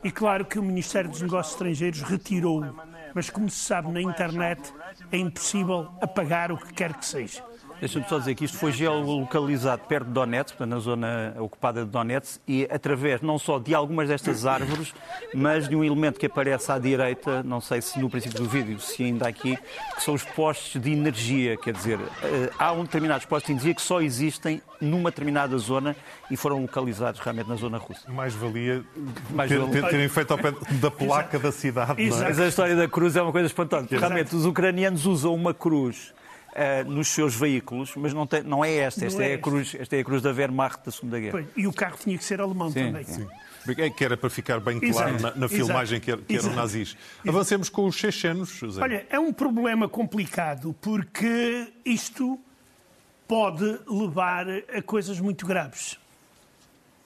E 0.04 0.10
claro 0.10 0.44
que 0.46 0.58
o 0.58 0.64
Ministério 0.64 1.08
dos 1.08 1.22
Negócios 1.22 1.54
Estrangeiros 1.54 2.02
retirou-o. 2.02 2.76
Mas 3.14 3.30
como 3.30 3.48
se 3.52 3.60
sabe 3.60 3.92
na 3.92 4.02
internet, 4.02 4.74
é 5.12 5.18
impossível 5.18 5.90
apagar 6.02 6.52
o 6.52 6.58
que 6.58 6.74
quer 6.74 6.94
que 6.96 7.06
seja. 7.06 7.44
Deixa-me 7.80 8.06
só 8.08 8.20
dizer 8.20 8.36
que 8.36 8.44
isto 8.44 8.58
foi 8.58 8.72
geolocalizado 8.72 9.84
perto 9.88 10.08
de 10.08 10.12
Donetsk, 10.12 10.60
na 10.62 10.80
zona 10.80 11.34
ocupada 11.40 11.86
de 11.86 11.90
Donetsk, 11.90 12.42
e 12.48 12.68
através 12.70 13.22
não 13.22 13.40
só 13.40 13.58
de 13.58 13.74
algumas 13.74 14.10
destas 14.10 14.46
árvores, 14.46 14.94
mas 15.34 15.68
de 15.68 15.76
um 15.76 15.84
elemento 15.84 16.20
que 16.20 16.26
aparece 16.26 16.72
à 16.72 16.78
direita, 16.78 17.42
não 17.44 17.62
sei 17.62 17.82
se 17.82 18.00
no 18.00 18.10
princípio 18.10 18.38
do 18.38 18.50
vídeo, 18.50 18.80
se 18.80 19.04
ainda 19.04 19.28
aqui, 19.28 19.58
que 19.96 20.04
são 20.04 20.14
os 20.14 20.24
postes 20.24 20.82
de 20.82 20.92
energia. 20.92 21.56
Quer 21.56 21.74
dizer, 21.74 22.00
eh, 22.24 22.50
há 22.60 22.74
um 22.74 22.84
determinados 22.84 23.26
postos 23.26 23.48
de 23.48 23.54
energia 23.54 23.74
que 23.74 23.82
só 23.82 24.02
existem 24.02 24.62
numa 24.82 25.10
determinada 25.10 25.58
zona 25.58 25.96
e 26.30 26.36
foram 26.36 26.62
localizados 26.62 27.20
realmente 27.22 27.48
na 27.48 27.56
zona 27.56 27.78
russa. 27.78 28.12
Mais 28.12 28.34
valia 28.34 28.84
Mais 29.30 29.50
ter, 29.50 29.62
ter, 29.70 29.90
terem 29.90 30.10
feito 30.10 30.32
ao 30.32 30.38
pé 30.38 30.54
da 30.82 30.92
placa 30.92 31.40
da 31.40 31.52
cidade. 31.52 32.02
É? 32.02 32.10
Mas 32.10 32.40
a 32.40 32.48
história 32.48 32.76
da 32.76 32.88
cruz 32.88 33.16
é 33.16 33.22
uma 33.22 33.32
coisa 33.32 33.48
espantosa. 33.48 33.88
Realmente, 33.90 34.36
os 34.36 34.46
ucranianos 34.46 35.06
usam 35.06 35.34
uma 35.34 35.54
cruz 35.54 36.14
uh, 36.54 36.90
nos 36.90 37.08
seus 37.10 37.36
veículos, 37.36 37.96
mas 37.96 38.14
não, 38.14 38.26
tem, 38.26 38.44
não 38.44 38.64
é 38.64 38.76
esta. 38.76 39.06
Esta, 39.06 39.24
é, 39.24 39.32
é, 39.32 39.34
a 39.36 39.38
cruz, 39.38 39.76
esta 39.78 39.96
é 39.96 40.00
a 40.00 40.04
cruz 40.04 40.22
da 40.22 40.32
Wehrmacht 40.32 40.86
da 40.86 40.92
Segunda 40.92 41.20
Guerra. 41.20 41.32
Pois, 41.32 41.48
e 41.56 41.68
o 41.68 41.74
carro 41.74 41.98
tinha 41.98 42.18
que 42.18 42.24
ser 42.24 42.42
alemão 42.42 42.72
sim, 42.72 42.86
também. 42.86 43.04
Sim. 43.04 43.28
É 43.78 43.90
que 43.90 44.04
era 44.04 44.16
para 44.16 44.30
ficar 44.30 44.60
bem 44.60 44.80
claro 44.80 45.16
Exato. 45.16 45.36
na, 45.36 45.42
na 45.42 45.50
filmagem 45.50 46.00
que, 46.00 46.16
que 46.18 46.38
eram 46.38 46.56
nazis. 46.56 46.98
Avancemos 47.28 47.70
com 47.70 47.86
os 47.86 47.96
chechenos, 47.96 48.50
José. 48.50 48.82
Olha, 48.82 49.06
é 49.10 49.20
um 49.20 49.34
problema 49.34 49.88
complicado 49.88 50.76
porque 50.82 51.68
isto 51.86 52.40
pode 53.28 53.80
levar 53.88 54.48
a 54.74 54.82
coisas 54.82 55.20
muito 55.20 55.46
graves. 55.46 56.00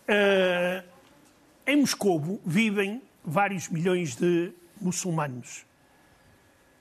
Uh, 0.07 0.83
em 1.65 1.77
Moscou 1.77 2.39
vivem 2.45 3.01
vários 3.25 3.67
milhões 3.67 4.15
de 4.15 4.51
muçulmanos. 4.79 5.65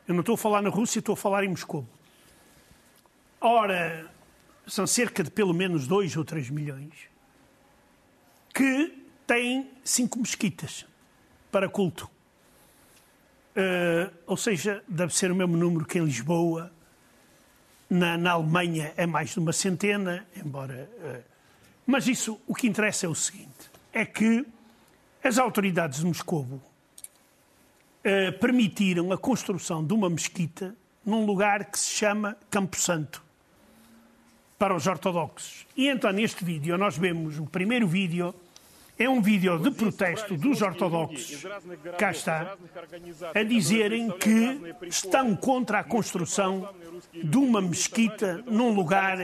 Eu 0.07 0.14
não 0.14 0.21
estou 0.21 0.35
a 0.35 0.38
falar 0.38 0.62
na 0.62 0.69
Rússia, 0.69 0.99
estou 0.99 1.14
a 1.14 1.16
falar 1.16 1.45
em 1.45 1.49
Moscou. 1.49 1.87
Ora, 3.45 4.09
são 4.69 4.87
cerca 4.87 5.25
de 5.25 5.29
pelo 5.29 5.53
menos 5.53 5.89
2 5.89 6.17
ou 6.17 6.25
3 6.25 6.49
milhões 6.49 6.95
que 8.55 9.05
têm 9.27 9.69
cinco 9.83 10.21
mesquitas 10.21 10.87
para 11.50 11.69
culto. 11.69 12.09
Uh, 13.57 14.15
ou 14.28 14.37
seja, 14.37 14.85
deve 14.87 15.13
ser 15.13 15.33
o 15.33 15.35
mesmo 15.35 15.57
número 15.57 15.85
que 15.85 15.99
em 15.99 16.05
Lisboa. 16.05 16.71
Na, 17.91 18.17
na 18.17 18.31
Alemanha 18.31 18.95
é 18.97 19.07
mais 19.07 19.31
de 19.31 19.41
uma 19.41 19.52
centena, 19.52 20.25
embora. 20.37 20.89
Uh, 20.99 21.23
mas 21.85 22.07
isso, 22.07 22.41
o 22.47 22.55
que 22.55 22.69
interessa 22.69 23.07
é 23.07 23.09
o 23.09 23.15
seguinte: 23.15 23.71
é 23.93 24.07
que 24.07 24.47
as 25.23 25.37
autoridades 25.37 25.99
de 25.99 26.07
Moscou 26.07 26.43
uh, 26.43 26.63
permitiram 28.41 29.11
a 29.11 29.19
construção 29.19 29.85
de 29.85 29.93
uma 29.93 30.09
mesquita 30.09 30.76
num 31.05 31.26
lugar 31.26 31.65
que 31.65 31.78
se 31.78 31.91
chama 31.91 32.37
Campo 32.49 32.78
Santo 32.78 33.31
para 34.63 34.77
os 34.77 34.87
ortodoxos. 34.87 35.67
E 35.77 35.89
então, 35.89 36.13
neste 36.13 36.45
vídeo, 36.45 36.79
nós 36.79 36.97
vemos 36.97 37.37
o 37.37 37.47
primeiro 37.47 37.85
vídeo, 37.85 38.33
é 38.97 39.09
um 39.09 39.21
vídeo 39.21 39.59
de 39.59 39.73
protesto 39.73 40.37
dos 40.37 40.63
ortodoxos, 40.63 41.45
cá 41.99 42.13
está, 42.13 42.57
a 43.35 43.43
dizerem 43.43 44.09
que 44.13 44.61
estão 44.87 45.35
contra 45.35 45.81
a 45.81 45.83
construção 45.83 46.73
de 47.13 47.37
uma 47.39 47.61
mesquita 47.61 48.45
num 48.47 48.73
lugar 48.73 49.19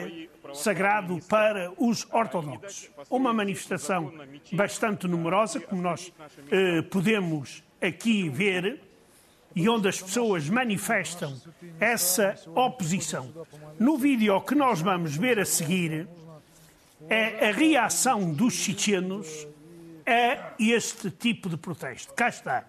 sagrado 0.54 1.20
para 1.28 1.70
os 1.78 2.04
ortodoxos. 2.10 2.90
Uma 3.08 3.32
manifestação 3.32 4.12
bastante 4.50 5.06
numerosa, 5.06 5.60
como 5.60 5.80
nós 5.80 6.12
eh, 6.50 6.82
podemos 6.82 7.62
aqui 7.80 8.28
ver, 8.28 8.80
e 9.54 9.68
onde 9.68 9.88
as 9.88 10.00
pessoas 10.00 10.48
manifestam 10.48 11.40
essa 11.80 12.34
oposição. 12.54 13.32
No 13.78 13.96
vídeo 13.96 14.40
que 14.40 14.54
nós 14.54 14.80
vamos 14.80 15.16
ver 15.16 15.38
a 15.38 15.44
seguir, 15.44 16.08
é 17.08 17.48
a 17.48 17.52
reação 17.52 18.32
dos 18.32 18.54
chechenos 18.54 19.46
a 20.06 20.54
este 20.58 21.10
tipo 21.10 21.48
de 21.48 21.56
protesto. 21.56 22.12
Cá 22.14 22.28
está. 22.28 22.64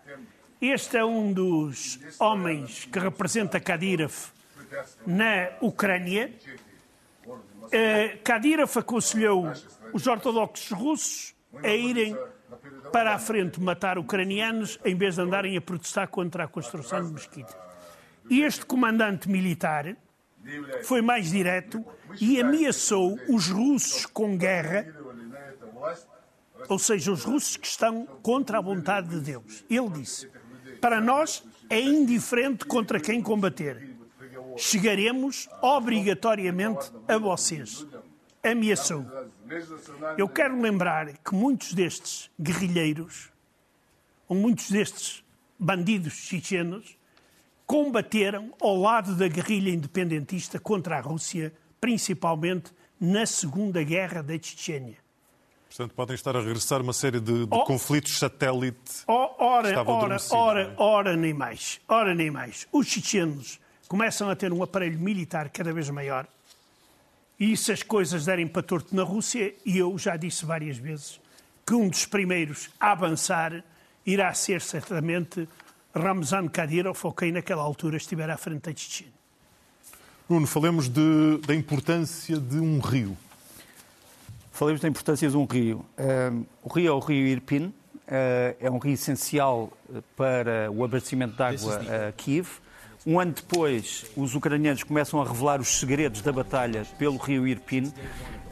Este 0.62 0.98
é 0.98 1.06
um 1.06 1.32
dos 1.32 2.00
homens 2.20 2.86
que 2.86 3.00
representa 3.00 3.60
Kadyrov 3.60 4.14
na 5.06 5.50
Ucrânia. 5.62 6.34
Uh, 7.26 8.18
Kadyrov 8.24 8.78
aconselhou 8.78 9.52
os 9.94 10.06
ortodoxos 10.06 10.72
russos 10.72 11.36
a 11.64 11.70
irem 11.70 12.16
para 12.92 13.14
a 13.14 13.20
frente 13.20 13.62
matar 13.62 13.98
ucranianos 13.98 14.80
em 14.84 14.96
vez 14.96 15.16
de 15.16 15.22
andarem 15.22 15.58
a 15.58 15.62
protestar 15.62 16.08
contra 16.08 16.44
a 16.44 16.48
construção 16.48 17.06
de 17.06 17.14
mesquita. 17.14 17.56
E 18.30 18.42
este 18.42 18.66
comandante 18.66 19.30
militar 19.30 19.96
foi 20.84 21.02
mais 21.02 21.32
direto 21.32 21.84
e 22.20 22.40
ameaçou 22.40 23.18
os 23.28 23.48
russos 23.48 24.06
com 24.06 24.38
guerra, 24.38 24.88
ou 26.68 26.80
seja, 26.80 27.12
os 27.12 27.24
russos 27.24 27.58
que 27.58 27.68
estão 27.68 28.06
contra 28.22 28.58
a 28.58 28.62
vontade 28.62 29.10
de 29.10 29.20
Deus. 29.20 29.66
Ele 29.70 29.90
disse: 29.90 30.30
Para 30.82 31.00
nós 31.00 31.44
é 31.70 31.80
indiferente 31.80 32.66
contra 32.66 33.00
quem 33.00 33.22
combater. 33.22 33.90
Chegaremos 34.58 35.48
obrigatoriamente 35.62 36.92
a 37.08 37.18
vocês. 37.18 37.86
Ameaçou. 38.44 39.06
Eu 40.18 40.30
quero 40.30 40.60
lembrar 40.62 41.18
que 41.18 41.36
muitos 41.36 41.74
destes 41.74 42.32
guerrilheiros, 42.40 43.30
ou 44.28 44.36
muitos 44.36 44.70
destes 44.72 45.24
bandidos 45.58 46.14
chechenos, 46.14 46.98
combateram 47.66 48.54
ao 48.62 48.78
lado 48.78 49.16
da 49.16 49.28
guerrilha 49.28 49.70
independentista 49.70 50.60
contra 50.60 50.98
a 50.98 51.02
Rússia, 51.02 51.54
principalmente 51.82 52.72
na 53.00 53.26
Segunda 53.26 53.84
Guerra 53.84 54.24
da 54.24 54.34
Chechênia. 54.34 54.98
Portanto, 55.68 55.94
podem 55.94 56.16
estar 56.16 56.36
a 56.36 56.40
regressar 56.40 56.82
uma 56.82 56.94
série 56.94 57.20
de, 57.20 57.46
de 57.46 57.56
oh, 57.56 57.64
conflitos 57.64 58.18
satélite. 58.18 59.04
Oh, 59.08 59.30
ora, 59.38 59.84
ora, 59.84 60.18
ora, 60.32 60.62
é? 60.64 60.74
ora, 60.78 61.16
nem 61.16 61.34
mais. 61.34 61.80
Ora, 61.88 62.16
nem 62.16 62.32
mais. 62.32 62.68
Os 62.72 62.88
chechenos 62.88 63.60
começam 63.88 64.30
a 64.30 64.36
ter 64.36 64.52
um 64.52 64.64
aparelho 64.64 64.98
militar 64.98 65.50
cada 65.50 65.72
vez 65.72 65.90
maior 65.92 66.28
e 67.40 67.56
se 67.56 67.72
as 67.72 67.82
coisas 67.82 68.26
derem 68.26 68.48
para 68.48 68.62
torto 68.62 68.94
na 68.96 69.04
Rússia, 69.04 69.54
e 69.66 69.78
eu 69.78 69.98
já 69.98 70.18
disse 70.18 70.46
várias 70.46 70.78
vezes 70.78 71.20
que 71.66 71.74
um 71.74 71.88
dos 71.88 72.06
primeiros 72.06 72.70
a 72.80 72.92
avançar 72.92 73.64
irá 74.06 74.34
ser 74.34 74.60
certamente 74.62 75.48
Ramzan 75.96 76.48
Kadyrov, 76.48 77.00
ou 77.04 77.14
quem 77.14 77.32
naquela 77.32 77.62
altura 77.62 77.98
estiver 77.98 78.30
à 78.30 78.38
frente 78.38 78.64
da 78.64 78.76
Chechênia. 78.76 79.14
Nuno, 80.28 80.46
falemos 80.46 80.90
de, 80.90 81.38
da 81.46 81.56
importância 81.56 82.38
de 82.38 82.58
um 82.58 82.80
rio. 82.80 83.18
Falemos 84.52 84.82
da 84.82 84.88
importância 84.88 85.30
de 85.30 85.38
um 85.38 85.46
rio. 85.46 85.86
Uh, 85.98 86.46
o 86.62 86.74
rio 86.74 86.88
é 86.88 86.92
o 86.92 87.00
rio 87.00 87.26
Irpin, 87.26 87.66
uh, 87.66 87.74
é 88.60 88.70
um 88.70 88.78
rio 88.78 88.94
essencial 88.94 89.72
para 90.16 90.70
o 90.72 90.84
abastecimento 90.84 91.36
de 91.36 91.42
água 91.42 91.82
a 92.10 92.12
Kiev. 92.12 92.48
Um 93.10 93.20
ano 93.20 93.32
depois, 93.32 94.06
os 94.16 94.36
ucranianos 94.36 94.84
começam 94.84 95.20
a 95.20 95.26
revelar 95.26 95.60
os 95.60 95.80
segredos 95.80 96.22
da 96.22 96.32
batalha 96.32 96.86
pelo 97.00 97.18
rio 97.18 97.48
Irpin. 97.48 97.92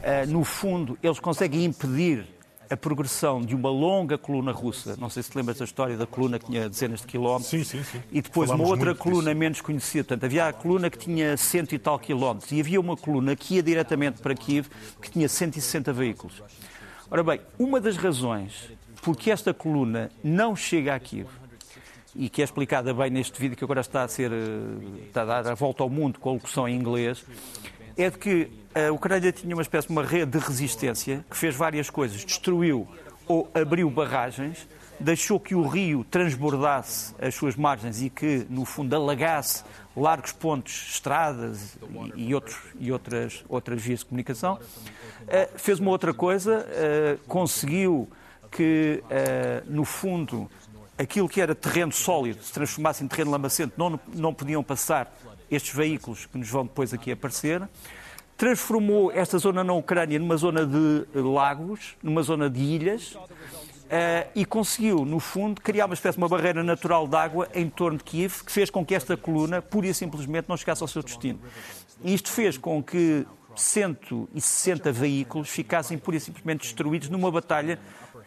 Eh, 0.02 0.26
no 0.26 0.42
fundo, 0.42 0.98
eles 1.00 1.20
conseguem 1.20 1.64
impedir 1.64 2.26
a 2.68 2.76
progressão 2.76 3.40
de 3.40 3.54
uma 3.54 3.70
longa 3.70 4.18
coluna 4.18 4.50
russa. 4.50 4.96
Não 4.98 5.08
sei 5.08 5.22
se 5.22 5.30
te 5.30 5.36
lembras 5.36 5.58
da 5.58 5.64
história 5.64 5.96
da 5.96 6.08
coluna 6.08 6.40
que 6.40 6.46
tinha 6.46 6.68
dezenas 6.68 7.02
de 7.02 7.06
quilómetros. 7.06 7.50
Sim, 7.50 7.62
sim, 7.62 7.84
sim. 7.84 8.02
E 8.10 8.20
depois 8.20 8.50
uma 8.50 8.66
outra 8.66 8.96
coluna 8.96 9.30
disso. 9.30 9.38
menos 9.38 9.60
conhecida. 9.60 10.02
Portanto, 10.02 10.24
havia 10.24 10.48
a 10.48 10.52
coluna 10.52 10.90
que 10.90 10.98
tinha 10.98 11.36
cento 11.36 11.72
e 11.72 11.78
tal 11.78 11.96
quilómetros. 11.96 12.50
E 12.50 12.58
havia 12.58 12.80
uma 12.80 12.96
coluna 12.96 13.36
que 13.36 13.54
ia 13.54 13.62
diretamente 13.62 14.20
para 14.20 14.34
Kiev 14.34 14.66
que 15.00 15.08
tinha 15.08 15.28
160 15.28 15.92
veículos. 15.92 16.42
Ora 17.08 17.22
bem, 17.22 17.40
uma 17.60 17.80
das 17.80 17.96
razões 17.96 18.72
porque 19.02 19.30
esta 19.30 19.54
coluna 19.54 20.10
não 20.24 20.56
chega 20.56 20.96
a 20.96 20.98
Kiev 20.98 21.28
e 22.14 22.28
que 22.28 22.40
é 22.40 22.44
explicada 22.44 22.92
bem 22.94 23.10
neste 23.10 23.40
vídeo 23.40 23.56
que 23.56 23.64
agora 23.64 23.80
está 23.80 24.02
a 24.02 24.08
ser 24.08 24.32
eh, 24.32 25.06
está 25.06 25.22
a 25.22 25.24
dar 25.24 25.46
a 25.48 25.54
volta 25.54 25.82
ao 25.82 25.90
mundo 25.90 26.18
com 26.18 26.30
a 26.30 26.32
locução 26.32 26.68
em 26.68 26.76
inglês, 26.76 27.24
é 27.96 28.10
de 28.10 28.18
que 28.18 28.50
a 28.74 28.92
Ucrânia 28.92 29.32
tinha 29.32 29.54
uma 29.54 29.62
espécie 29.62 29.88
de 29.88 29.92
uma 29.92 30.04
rede 30.04 30.38
de 30.38 30.38
resistência 30.38 31.24
que 31.28 31.36
fez 31.36 31.54
várias 31.54 31.90
coisas, 31.90 32.24
destruiu 32.24 32.86
ou 33.26 33.50
abriu 33.52 33.90
barragens, 33.90 34.66
deixou 34.98 35.38
que 35.38 35.54
o 35.54 35.66
rio 35.66 36.04
transbordasse 36.04 37.14
as 37.20 37.34
suas 37.34 37.56
margens 37.56 38.02
e 38.02 38.10
que, 38.10 38.46
no 38.48 38.64
fundo, 38.64 38.94
alagasse 38.94 39.64
largos 39.96 40.32
pontos, 40.32 40.90
estradas 40.90 41.76
e, 42.16 42.28
e, 42.28 42.34
outros, 42.34 42.56
e 42.78 42.90
outras, 42.90 43.44
outras 43.48 43.82
vias 43.82 44.00
de 44.00 44.06
comunicação. 44.06 44.54
Uh, 44.54 45.58
fez 45.58 45.78
uma 45.78 45.90
outra 45.90 46.14
coisa, 46.14 46.66
uh, 46.66 47.18
conseguiu 47.26 48.08
que, 48.50 49.02
uh, 49.04 49.70
no 49.70 49.84
fundo, 49.84 50.50
aquilo 50.98 51.28
que 51.28 51.40
era 51.40 51.54
terreno 51.54 51.92
sólido 51.92 52.42
se 52.42 52.52
transformasse 52.52 53.04
em 53.04 53.08
terreno 53.08 53.30
lamacento, 53.30 53.74
não, 53.76 53.98
não 54.12 54.34
podiam 54.34 54.62
passar 54.62 55.14
estes 55.50 55.74
veículos 55.74 56.26
que 56.26 56.36
nos 56.36 56.48
vão 56.48 56.64
depois 56.64 56.92
aqui 56.92 57.12
aparecer. 57.12 57.66
Transformou 58.36 59.10
esta 59.12 59.38
zona 59.38 59.64
na 59.64 59.72
Ucrânia 59.72 60.18
numa 60.18 60.36
zona 60.36 60.66
de 60.66 61.06
lagos, 61.14 61.96
numa 62.02 62.22
zona 62.22 62.50
de 62.50 62.60
ilhas, 62.60 63.16
Uh, 63.88 64.28
e 64.34 64.44
conseguiu, 64.44 65.06
no 65.06 65.18
fundo, 65.18 65.62
criar 65.62 65.86
uma 65.86 65.94
espécie 65.94 66.18
de 66.18 66.22
uma 66.22 66.28
barreira 66.28 66.62
natural 66.62 67.08
de 67.08 67.16
água 67.16 67.48
em 67.54 67.70
torno 67.70 67.96
de 67.96 68.04
Kiev, 68.04 68.44
que 68.44 68.52
fez 68.52 68.68
com 68.68 68.84
que 68.84 68.94
esta 68.94 69.16
coluna, 69.16 69.62
pura 69.62 69.86
e 69.86 69.94
simplesmente, 69.94 70.46
não 70.46 70.58
chegasse 70.58 70.82
ao 70.82 70.88
seu 70.88 71.02
destino. 71.02 71.40
E 72.04 72.12
isto 72.12 72.30
fez 72.30 72.58
com 72.58 72.82
que 72.82 73.26
160 73.56 74.92
veículos 74.92 75.48
ficassem 75.48 75.96
pura 75.96 76.18
e 76.18 76.20
simplesmente 76.20 76.60
destruídos 76.60 77.08
numa 77.08 77.30
batalha 77.30 77.78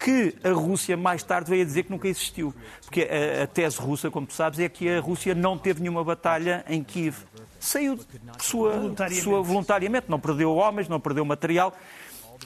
que 0.04 0.34
a 0.44 0.52
Rússia 0.52 0.98
mais 0.98 1.22
tarde 1.22 1.50
veio 1.50 1.62
a 1.62 1.66
dizer 1.66 1.84
que 1.84 1.92
nunca 1.92 2.08
existiu. 2.08 2.54
Porque 2.82 3.02
a, 3.02 3.44
a 3.44 3.48
tese 3.48 3.78
russa, 3.78 4.10
como 4.10 4.26
tu 4.26 4.34
sabes, 4.34 4.60
é 4.60 4.68
que 4.68 4.90
a 4.90 5.00
Rússia 5.00 5.36
não 5.36 5.58
teve 5.58 5.80
nenhuma 5.80 6.04
batalha 6.04 6.66
em 6.68 6.84
Kiev. 6.84 7.18
Saiu 7.60 8.00
sua, 8.40 8.72
voluntariamente. 8.72 9.24
sua 9.24 9.42
voluntariamente, 9.44 10.08
não 10.10 10.20
perdeu 10.20 10.56
homens, 10.56 10.88
não 10.88 11.00
perdeu 11.00 11.24
material. 11.24 11.76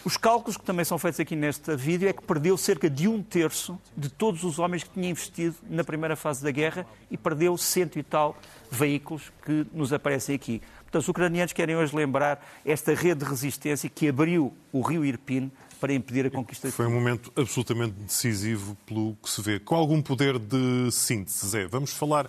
Os 0.03 0.17
cálculos 0.17 0.57
que 0.57 0.65
também 0.65 0.83
são 0.83 0.97
feitos 0.97 1.21
aqui 1.21 1.37
neste 1.37 1.73
vídeo 1.77 2.09
é 2.09 2.11
que 2.11 2.21
perdeu 2.21 2.57
cerca 2.57 2.89
de 2.89 3.07
um 3.07 3.23
terço 3.23 3.79
de 3.95 4.09
todos 4.09 4.43
os 4.43 4.59
homens 4.59 4.83
que 4.83 4.89
tinha 4.89 5.09
investido 5.09 5.55
na 5.69 5.85
primeira 5.85 6.17
fase 6.17 6.43
da 6.43 6.51
guerra 6.51 6.85
e 7.09 7.17
perdeu 7.17 7.57
cento 7.57 7.97
e 7.97 8.03
tal 8.03 8.35
veículos 8.69 9.31
que 9.45 9.65
nos 9.71 9.93
aparecem 9.93 10.35
aqui. 10.35 10.61
Portanto, 10.81 11.01
os 11.01 11.07
ucranianos 11.07 11.53
querem 11.53 11.77
hoje 11.77 11.95
lembrar 11.95 12.45
esta 12.65 12.93
rede 12.93 13.23
de 13.23 13.29
resistência 13.29 13.89
que 13.89 14.09
abriu 14.09 14.53
o 14.73 14.81
rio 14.81 15.05
Irpin 15.05 15.49
para 15.85 15.93
impedir 15.93 16.25
a 16.25 16.31
conquista. 16.31 16.71
Foi 16.71 16.87
um 16.87 16.91
momento 16.91 17.31
absolutamente 17.35 17.93
decisivo 17.93 18.75
pelo 18.87 19.15
que 19.21 19.29
se 19.29 19.39
vê. 19.39 19.59
Com 19.59 19.75
algum 19.75 20.01
poder 20.01 20.39
de 20.39 20.89
síntese, 20.91 21.47
Zé, 21.47 21.67
vamos 21.67 21.93
falar 21.93 22.27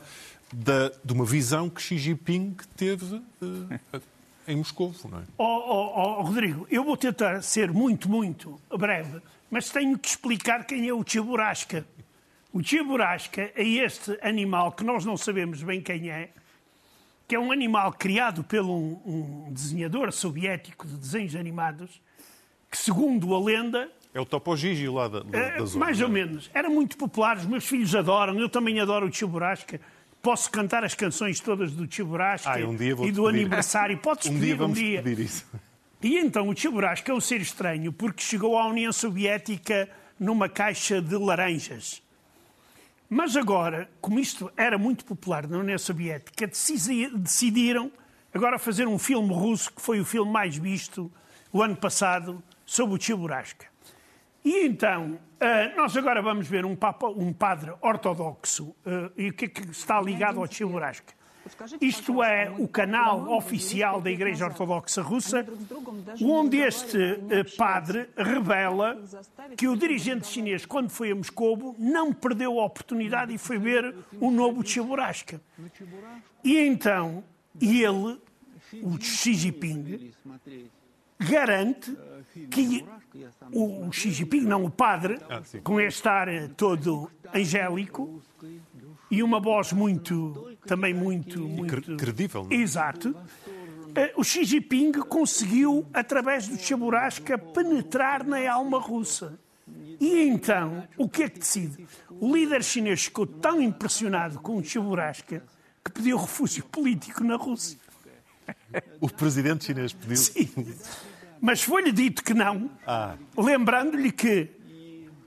da, 0.52 0.92
de 1.02 1.12
uma 1.14 1.24
visão 1.24 1.70
que 1.70 1.80
Xi 1.80 1.96
Jinping 1.96 2.54
teve 2.76 3.14
uh, 3.14 4.00
em 4.46 4.56
Moscou, 4.56 4.94
não 5.10 5.20
é? 5.20 5.22
Oh, 5.38 5.44
oh, 5.44 6.18
oh, 6.18 6.22
Rodrigo, 6.24 6.66
eu 6.70 6.84
vou 6.84 6.98
tentar 6.98 7.40
ser 7.40 7.72
muito, 7.72 8.10
muito 8.10 8.60
breve, 8.78 9.22
mas 9.50 9.70
tenho 9.70 9.98
que 9.98 10.08
explicar 10.08 10.66
quem 10.66 10.86
é 10.86 10.92
o 10.92 11.02
Cheburasca. 11.02 11.86
O 12.52 12.62
Cheburasca 12.62 13.50
é 13.56 13.64
este 13.64 14.18
animal 14.20 14.72
que 14.72 14.84
nós 14.84 15.02
não 15.02 15.16
sabemos 15.16 15.62
bem 15.62 15.80
quem 15.80 16.10
é, 16.10 16.28
que 17.26 17.34
é 17.34 17.40
um 17.40 17.50
animal 17.50 17.90
criado 17.94 18.44
por 18.44 18.60
um, 18.60 19.00
um 19.06 19.50
desenhador 19.50 20.12
soviético 20.12 20.86
de 20.86 20.98
desenhos 20.98 21.34
animados, 21.34 22.02
que, 22.70 22.78
segundo 22.78 23.34
a 23.34 23.40
lenda, 23.40 23.90
é 24.14 24.20
o 24.20 24.24
Topo 24.24 24.56
Gigi 24.56 24.88
lá 24.88 25.08
da, 25.08 25.20
da, 25.20 25.48
da 25.58 25.64
zona. 25.64 25.84
Mais 25.84 26.00
ou 26.00 26.08
é? 26.08 26.10
menos. 26.10 26.50
Era 26.54 26.70
muito 26.70 26.96
popular, 26.96 27.36
os 27.36 27.46
meus 27.46 27.66
filhos 27.66 27.94
adoram, 27.94 28.38
eu 28.38 28.48
também 28.48 28.80
adoro 28.80 29.06
o 29.06 29.12
Cheburasca 29.12 29.80
posso 30.26 30.50
cantar 30.50 30.82
as 30.82 30.92
canções 30.92 31.38
todas 31.38 31.70
do 31.70 31.86
Cheburasca 31.88 32.50
ah, 32.50 32.68
um 32.68 32.76
e 33.06 33.12
do 33.12 33.28
aniversário. 33.28 33.96
Podes 33.98 34.26
um 34.26 34.32
pedir 34.32 34.46
dia 34.46 34.56
vamos 34.56 34.76
um 34.76 34.82
dia. 34.82 35.00
Pedir 35.00 35.24
isso. 35.24 35.46
E 36.02 36.18
então 36.18 36.48
o 36.48 36.56
Cheburasca 36.56 37.12
é 37.12 37.14
um 37.14 37.20
ser 37.20 37.40
estranho 37.40 37.92
porque 37.92 38.24
chegou 38.24 38.58
à 38.58 38.66
União 38.66 38.92
Soviética 38.92 39.88
numa 40.18 40.48
caixa 40.48 41.00
de 41.00 41.16
laranjas. 41.16 42.02
Mas 43.08 43.36
agora, 43.36 43.88
como 44.00 44.18
isto 44.18 44.50
era 44.56 44.76
muito 44.76 45.04
popular 45.04 45.46
na 45.46 45.58
União 45.58 45.78
Soviética, 45.78 46.48
decidiram 46.48 47.92
agora 48.34 48.58
fazer 48.58 48.88
um 48.88 48.98
filme 48.98 49.32
russo 49.32 49.72
que 49.72 49.80
foi 49.80 50.00
o 50.00 50.04
filme 50.04 50.32
mais 50.32 50.56
visto 50.56 51.08
o 51.52 51.62
ano 51.62 51.76
passado 51.76 52.42
sobre 52.66 52.96
o 52.96 53.00
Cheburasca. 53.00 53.66
E 54.44 54.66
então, 54.66 55.18
eh, 55.40 55.74
nós 55.74 55.96
agora 55.96 56.20
vamos 56.20 56.46
ver 56.46 56.64
um, 56.64 56.76
papa, 56.76 57.08
um 57.08 57.32
padre 57.32 57.72
ortodoxo 57.80 58.74
eh, 58.84 59.10
e 59.16 59.28
o 59.30 59.32
que 59.32 59.46
é 59.46 59.48
que 59.48 59.70
está 59.70 60.00
ligado 60.00 60.38
ao 60.38 60.46
Cheburasca. 60.46 61.14
Isto 61.80 62.22
é 62.22 62.52
o 62.58 62.66
canal 62.66 63.32
oficial 63.32 64.00
da 64.00 64.10
Igreja 64.10 64.46
Ortodoxa 64.46 65.00
Russa, 65.00 65.46
onde 66.20 66.58
este 66.58 66.98
eh, 67.30 67.44
padre 67.56 68.08
revela 68.16 69.00
que 69.56 69.68
o 69.68 69.76
dirigente 69.76 70.26
chinês, 70.26 70.66
quando 70.66 70.90
foi 70.90 71.12
a 71.12 71.14
Moscou, 71.14 71.74
não 71.78 72.12
perdeu 72.12 72.58
a 72.60 72.64
oportunidade 72.64 73.32
e 73.32 73.38
foi 73.38 73.58
ver 73.58 73.94
o 74.20 74.30
novo 74.30 74.66
Cheburasca. 74.66 75.40
E 76.42 76.58
então, 76.58 77.22
ele, 77.60 78.20
o 78.82 79.00
Xi 79.00 79.34
Jinping, 79.34 80.12
garante 81.18 81.96
que 82.50 82.84
o 83.52 83.90
Xi 83.92 84.10
Jinping, 84.10 84.42
não 84.42 84.64
o 84.64 84.70
padre, 84.70 85.18
ah, 85.28 85.42
com 85.62 85.80
este 85.80 86.06
ar 86.08 86.28
todo 86.56 87.10
angélico 87.34 88.22
e 89.10 89.22
uma 89.22 89.40
voz 89.40 89.72
muito, 89.72 90.56
também 90.66 90.92
muito, 90.92 91.40
muito 91.40 91.96
credível. 91.96 92.44
Não? 92.44 92.50
É? 92.50 92.54
Exato. 92.54 93.16
Eh, 93.94 94.12
o 94.16 94.24
Xi 94.24 94.44
Jinping 94.44 94.92
conseguiu, 94.92 95.86
através 95.94 96.48
do 96.48 96.58
Chaburasca, 96.58 97.38
penetrar 97.38 98.24
na 98.24 98.50
alma 98.50 98.78
russa. 98.78 99.38
E 99.98 100.22
então, 100.22 100.86
o 100.96 101.08
que 101.08 101.22
é 101.22 101.28
que 101.28 101.38
decide? 101.38 101.86
O 102.20 102.34
líder 102.34 102.62
chinês 102.62 103.04
ficou 103.04 103.26
tão 103.26 103.60
impressionado 103.60 104.38
com 104.40 104.58
o 104.58 104.64
Chaburasca 104.64 105.42
que 105.84 105.90
pediu 105.90 106.18
refúgio 106.18 106.64
político 106.64 107.24
na 107.24 107.36
Rússia. 107.36 107.78
O 109.00 109.08
presidente 109.08 109.64
chinês 109.64 109.92
pediu? 109.92 110.16
Sim. 110.16 110.50
Mas 111.40 111.62
foi-lhe 111.62 111.92
dito 111.92 112.24
que 112.24 112.34
não, 112.34 112.70
ah. 112.86 113.14
lembrando-lhe 113.36 114.10
que 114.10 114.48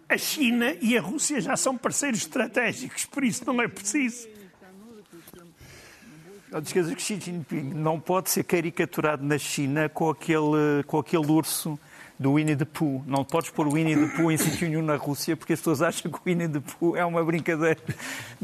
a 0.08 0.18
China 0.18 0.76
e 0.82 0.98
a 0.98 1.02
Rússia 1.02 1.40
já 1.40 1.56
são 1.56 1.78
parceiros 1.78 2.22
estratégicos, 2.22 3.06
por 3.06 3.24
isso 3.24 3.46
não 3.46 3.62
é 3.62 3.68
preciso. 3.68 4.28
Não 6.52 6.60
te 6.62 6.68
esqueças 6.68 6.96
que 6.96 7.02
Xi 7.02 7.20
Jinping 7.20 7.74
não 7.76 8.00
pode 8.00 8.32
ser 8.32 8.44
caricaturado 8.44 9.24
na 9.24 9.38
China 9.38 9.88
com 9.88 10.10
aquele, 10.10 10.84
com 10.88 10.98
aquele 10.98 11.28
urso 11.28 11.80
do 12.20 12.34
Winnie 12.34 12.56
the 12.56 12.66
Pooh. 12.66 13.02
Não 13.08 13.24
podes 13.24 13.50
pôr 13.50 13.66
o 13.66 13.72
Winnie 13.72 13.96
the 13.96 14.18
Pooh 14.18 14.30
em 14.30 14.38
sítio 14.38 14.68
nenhum 14.68 14.84
na 14.84 14.98
Rússia 14.98 15.38
porque 15.38 15.54
as 15.54 15.60
pessoas 15.60 15.82
acham 15.82 16.12
que 16.12 16.18
o 16.18 16.22
Winnie 16.26 16.50
the 16.50 16.60
Pooh 16.60 16.98
é 16.98 17.06
uma 17.06 17.24
brincadeira. 17.24 17.80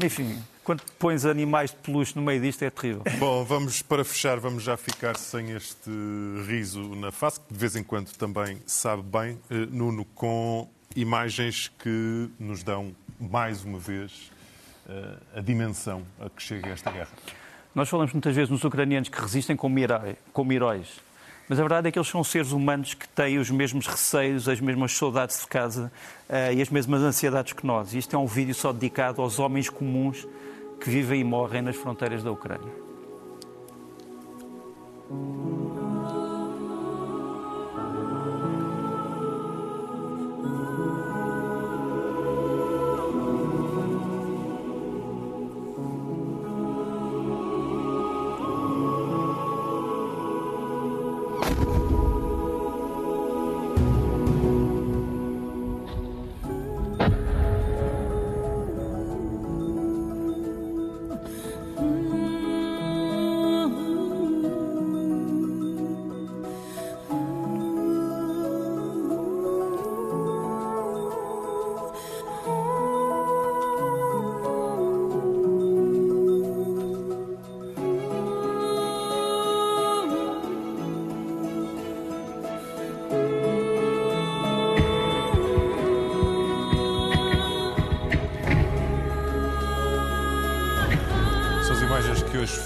Enfim, 0.02 0.42
quando 0.64 0.82
pões 0.98 1.26
animais 1.26 1.70
de 1.70 1.76
peluche 1.76 2.16
no 2.16 2.22
meio 2.22 2.40
disto 2.40 2.62
é 2.64 2.70
terrível. 2.70 3.02
Bom, 3.18 3.44
vamos 3.44 3.82
para 3.82 4.02
fechar, 4.04 4.40
vamos 4.40 4.62
já 4.62 4.76
ficar 4.76 5.16
sem 5.16 5.50
este 5.50 5.90
riso 6.46 6.80
na 6.96 7.12
face, 7.12 7.38
que 7.38 7.52
de 7.52 7.58
vez 7.58 7.76
em 7.76 7.84
quando 7.84 8.10
também 8.14 8.60
sabe 8.66 9.02
bem, 9.02 9.38
eh, 9.50 9.66
Nuno, 9.70 10.06
com 10.06 10.68
imagens 10.96 11.70
que 11.78 12.30
nos 12.40 12.62
dão 12.62 12.96
mais 13.20 13.62
uma 13.62 13.78
vez 13.78 14.32
eh, 14.88 15.16
a 15.36 15.40
dimensão 15.40 16.02
a 16.18 16.30
que 16.30 16.42
chega 16.42 16.70
esta 16.70 16.90
guerra. 16.90 17.10
Nós 17.74 17.90
falamos 17.90 18.12
muitas 18.14 18.34
vezes 18.34 18.48
nos 18.48 18.64
ucranianos 18.64 19.10
que 19.10 19.20
resistem 19.20 19.54
como, 19.54 19.78
herói, 19.78 20.16
como 20.32 20.50
heróis. 20.50 20.88
Mas 21.48 21.60
a 21.60 21.62
verdade 21.62 21.88
é 21.88 21.92
que 21.92 21.98
eles 21.98 22.08
são 22.08 22.24
seres 22.24 22.50
humanos 22.50 22.94
que 22.94 23.08
têm 23.08 23.38
os 23.38 23.50
mesmos 23.50 23.86
receios, 23.86 24.48
as 24.48 24.60
mesmas 24.60 24.92
saudades 24.92 25.40
de 25.40 25.46
casa 25.46 25.92
uh, 26.28 26.52
e 26.52 26.60
as 26.60 26.68
mesmas 26.68 27.02
ansiedades 27.02 27.52
que 27.52 27.64
nós. 27.64 27.94
E 27.94 27.98
isto 27.98 28.16
é 28.16 28.18
um 28.18 28.26
vídeo 28.26 28.54
só 28.54 28.72
dedicado 28.72 29.22
aos 29.22 29.38
homens 29.38 29.70
comuns 29.70 30.26
que 30.80 30.90
vivem 30.90 31.20
e 31.20 31.24
morrem 31.24 31.62
nas 31.62 31.76
fronteiras 31.76 32.22
da 32.22 32.32
Ucrânia. 32.32 32.72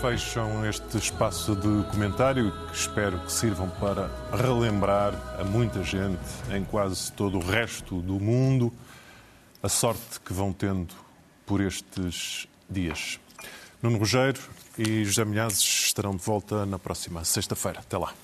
Fecham 0.00 0.64
este 0.64 0.96
espaço 0.96 1.54
de 1.54 1.84
comentário 1.90 2.50
que 2.68 2.74
espero 2.74 3.18
que 3.18 3.30
sirvam 3.30 3.68
para 3.68 4.10
relembrar 4.34 5.12
a 5.38 5.44
muita 5.44 5.84
gente 5.84 6.18
em 6.50 6.64
quase 6.64 7.12
todo 7.12 7.36
o 7.36 7.40
resto 7.40 8.00
do 8.00 8.18
mundo 8.18 8.72
a 9.62 9.68
sorte 9.68 10.18
que 10.24 10.32
vão 10.32 10.54
tendo 10.54 10.94
por 11.44 11.60
estes 11.60 12.48
dias. 12.68 13.20
Nuno 13.82 13.98
Rogério 13.98 14.40
e 14.78 15.04
José 15.04 15.22
Milhazes 15.22 15.60
estarão 15.60 16.16
de 16.16 16.24
volta 16.24 16.64
na 16.64 16.78
próxima 16.78 17.22
sexta-feira. 17.22 17.80
Até 17.80 17.98
lá. 17.98 18.14